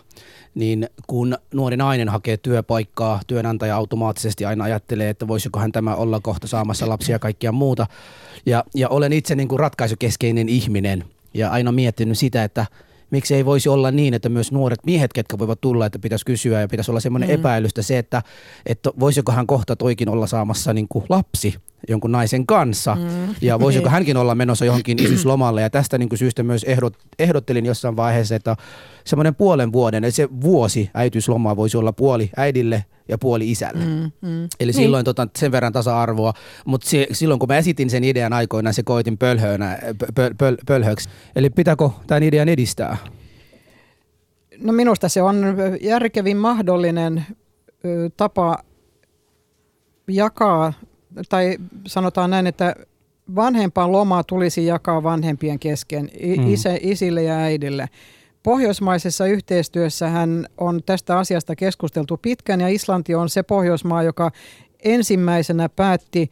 [0.56, 6.48] niin kun nuori nainen hakee työpaikkaa, työnantaja automaattisesti aina ajattelee, että voisikohan tämä olla kohta
[6.48, 7.88] saamassa lapsia ja kaikkia muuta.
[8.46, 11.04] Ja, ja olen itse niin kuin ratkaisukeskeinen ihminen
[11.34, 12.66] ja aina miettinyt sitä, että
[13.12, 16.62] miksi ei voisi olla niin, että myös nuoret miehet, ketkä voivat tulla, että pitäisi kysyä
[16.62, 17.36] ja pitäisi olla semmoinen mm.
[17.36, 18.22] epäilystä se, että,
[18.66, 21.56] että voisikohan kohta toikin olla saamassa niin kuin lapsi
[21.90, 23.36] jonkun naisen kanssa mm.
[23.42, 27.66] ja voisiko hänkin olla menossa johonkin isyyslomalle ja tästä niin kuin syystä myös ehdot, ehdottelin
[27.66, 28.56] jossain vaiheessa, että
[29.06, 33.86] semmoinen puolen vuoden, eli se vuosi äitiyslomaa voisi olla puoli äidille ja puoli isälle.
[33.86, 34.48] Mm, mm.
[34.60, 36.34] Eli silloin tota, sen verran tasa-arvoa,
[36.66, 39.80] mutta se, silloin kun mä esitin sen idean aikoinaan, se koitin pölhönä,
[40.16, 41.10] pöl, pöl, pölhöksi.
[41.36, 42.98] Eli pitääkö tämän idean edistää?
[44.60, 45.44] No minusta se on
[45.82, 47.26] järkevin mahdollinen
[47.86, 48.58] ö, tapa
[50.08, 50.74] jakaa,
[51.30, 51.58] tai
[51.88, 52.76] sanotaan näin, että
[53.36, 56.54] vanhempaan lomaa tulisi jakaa vanhempien kesken, Mm.
[56.54, 57.90] isä, isille ja äidille.
[58.44, 64.32] Pohjoismaisessa yhteistyössähän on tästä asiasta keskusteltu pitkään ja Islanti on se Pohjoismaa, joka
[64.84, 66.30] ensimmäisenä päätti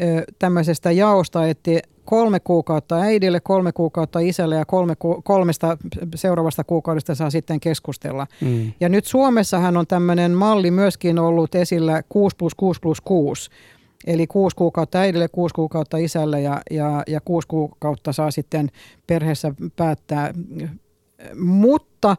[0.00, 1.70] ö, tämmöisestä jaosta, että
[2.04, 5.76] kolme kuukautta äidille, kolme kuukautta isälle ja kolme, ku- kolmesta
[6.14, 8.26] seuraavasta kuukaudesta saa sitten keskustella.
[8.40, 8.72] Mm.
[8.80, 13.50] Ja nyt Suomessahan on tämmöinen malli myöskin ollut esillä 6 plus 6 plus 6.
[14.08, 18.70] Eli kuusi kuukautta äidille, kuusi kuukautta isälle ja, ja, ja kuusi kuukautta saa sitten
[19.06, 20.34] perheessä päättää.
[21.34, 22.16] Mutta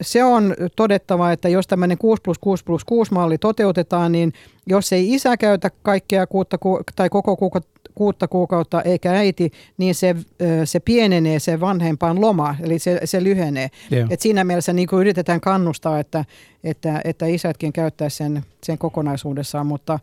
[0.00, 4.32] se on todettava, että jos tämmöinen 6 plus 6 plus 6 malli toteutetaan, niin
[4.66, 9.94] jos ei isä käytä kaikkea kuutta, ku- tai koko kuukautta, kuutta kuukautta eikä äiti, niin
[9.94, 10.16] se,
[10.64, 13.68] se pienenee se vanhempaan loma, eli se, se lyhenee.
[13.90, 14.06] Joo.
[14.10, 16.24] Et siinä mielessä niin kuin yritetään kannustaa, että,
[16.64, 19.98] että, että isätkin käyttäisi sen, sen kokonaisuudessaan, mutta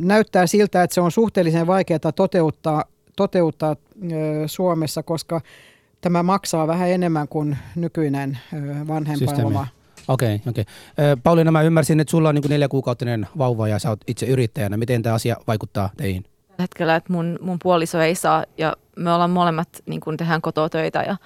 [0.00, 2.84] näyttää siltä, että se on suhteellisen vaikeaa toteuttaa,
[3.16, 3.76] toteuttaa
[4.46, 5.40] Suomessa, koska
[6.00, 8.38] tämä maksaa vähän enemmän kuin nykyinen
[8.88, 9.66] vanhempainloma.
[10.08, 10.64] Okei, okei.
[10.98, 14.26] Ö, Pauliina, mä ymmärsin, että sulla on niin neljä kuukautinen vauva ja sä oot itse
[14.26, 14.76] yrittäjänä.
[14.76, 16.22] Miten tämä asia vaikuttaa teihin?
[16.22, 20.42] Tällä hetkellä, että mun, mun puoliso ei saa ja me ollaan molemmat, niin kuin tehdään
[20.42, 21.16] kototöitä ja,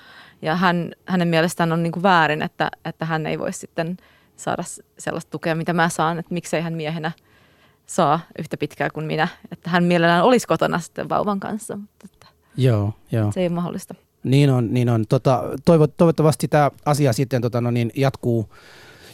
[0.42, 3.96] ja hän, hänen mielestään on niin kuin väärin, että, että hän ei voi sitten
[4.36, 4.62] saada
[4.98, 7.12] sellaista tukea, mitä mä saan, että miksei hän miehenä
[7.88, 9.28] saa yhtä pitkää kuin minä.
[9.52, 12.26] Että hän mielellään olisi kotona sitten vauvan kanssa, mutta että
[12.56, 13.32] Joo, joo.
[13.32, 13.94] se ei ole mahdollista.
[14.24, 15.04] Niin on, niin on.
[15.08, 18.48] Tota, toivo, toivottavasti tämä asia sitten tota, no niin, jatkuu,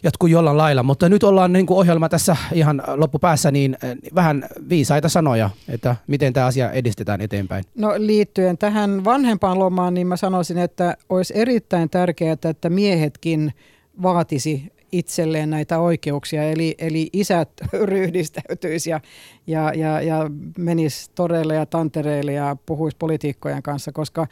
[0.03, 4.49] jatkuu jollain lailla, mutta nyt ollaan niin kuin ohjelma tässä ihan loppupäässä, niin eh, vähän
[4.68, 7.64] viisaita sanoja, että miten tämä asia edistetään eteenpäin.
[7.75, 13.53] No liittyen tähän vanhempaan lomaan, niin mä sanoisin, että olisi erittäin tärkeää, että miehetkin
[14.03, 17.51] vaatisi itselleen näitä oikeuksia, eli, eli isät
[17.85, 19.01] ryhdistäytyisi ja,
[19.47, 24.26] ja, ja, ja menis toreille ja tantereille ja puhuisi politiikkojen kanssa, koska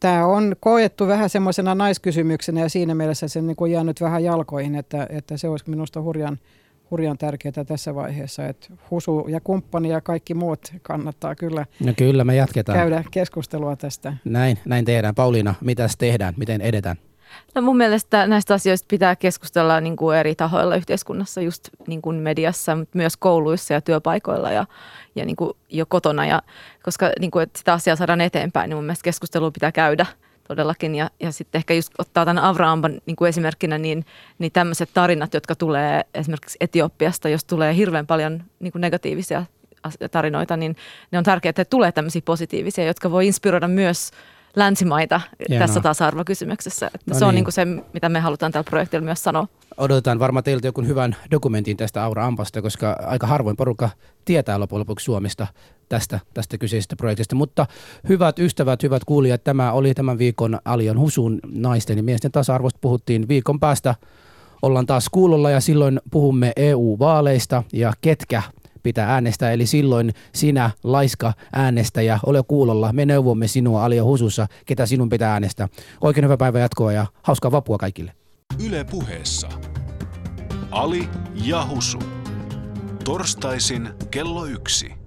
[0.00, 4.24] tämä on koettu vähän semmoisena naiskysymyksenä ja siinä mielessä se on niin kuin jäänyt vähän
[4.24, 6.38] jalkoihin, että, että se olisi minusta hurjan,
[6.90, 12.24] hurjan tärkeää tässä vaiheessa, että Husu ja kumppani ja kaikki muut kannattaa kyllä No kyllä,
[12.24, 12.78] me jatketaan.
[12.78, 14.16] käydä keskustelua tästä.
[14.24, 15.14] Näin, näin tehdään.
[15.14, 16.34] Pauliina, mitä tehdään?
[16.36, 16.96] Miten edetään?
[17.54, 22.16] No mun mielestä näistä asioista pitää keskustella niin kuin eri tahoilla yhteiskunnassa, just niin kuin
[22.16, 24.66] mediassa, mutta myös kouluissa ja työpaikoilla ja,
[25.14, 26.26] ja niin kuin jo kotona.
[26.26, 26.42] Ja,
[26.82, 30.06] koska niin kuin, että sitä asiaa saadaan eteenpäin, niin mun mielestä keskustelua pitää käydä
[30.48, 30.94] todellakin.
[30.94, 34.04] Ja, ja sitten ehkä just ottaa tämän Avraamban niin kuin esimerkkinä, niin,
[34.38, 39.44] niin tämmöiset tarinat, jotka tulee esimerkiksi Etiopiasta, jos tulee hirveän paljon niin kuin negatiivisia
[40.10, 40.76] tarinoita, niin
[41.10, 44.10] ne on tärkeää, että tulee tämmöisiä positiivisia, jotka voi inspiroida myös
[44.56, 45.66] länsimaita Hienoa.
[45.66, 46.86] tässä tasa-arvokysymyksessä.
[46.86, 47.34] Että No se on niin.
[47.34, 49.48] niin kuin se, mitä me halutaan tällä projektilla myös sanoa.
[49.76, 53.90] Odotetaan varmaan teiltä joku hyvän dokumentin tästä Aura Ampasta, koska aika harvoin porukka
[54.24, 55.46] tietää loppujen lopuksi Suomesta
[55.88, 57.34] tästä, tästä kyseisestä projektista.
[57.36, 57.66] Mutta
[58.08, 62.78] hyvät ystävät, hyvät kuulijat, tämä oli tämän viikon Alion Husun naisten ja miesten tasa-arvosta.
[62.80, 63.94] Puhuttiin viikon päästä.
[64.62, 68.42] Ollaan taas kuulolla ja silloin puhumme EU-vaaleista ja ketkä
[68.82, 69.52] pitää äänestää.
[69.52, 72.92] Eli silloin sinä, laiska äänestäjä, ole kuulolla.
[72.92, 75.68] Me neuvomme sinua Alio Husussa, ketä sinun pitää äänestää.
[76.00, 78.12] Oikein hyvää päivää jatkoa ja hauskaa vapua kaikille.
[78.66, 79.48] Yle puheessa.
[80.70, 81.08] Ali
[81.44, 81.98] ja Husu.
[83.04, 84.99] Torstaisin kello yksi.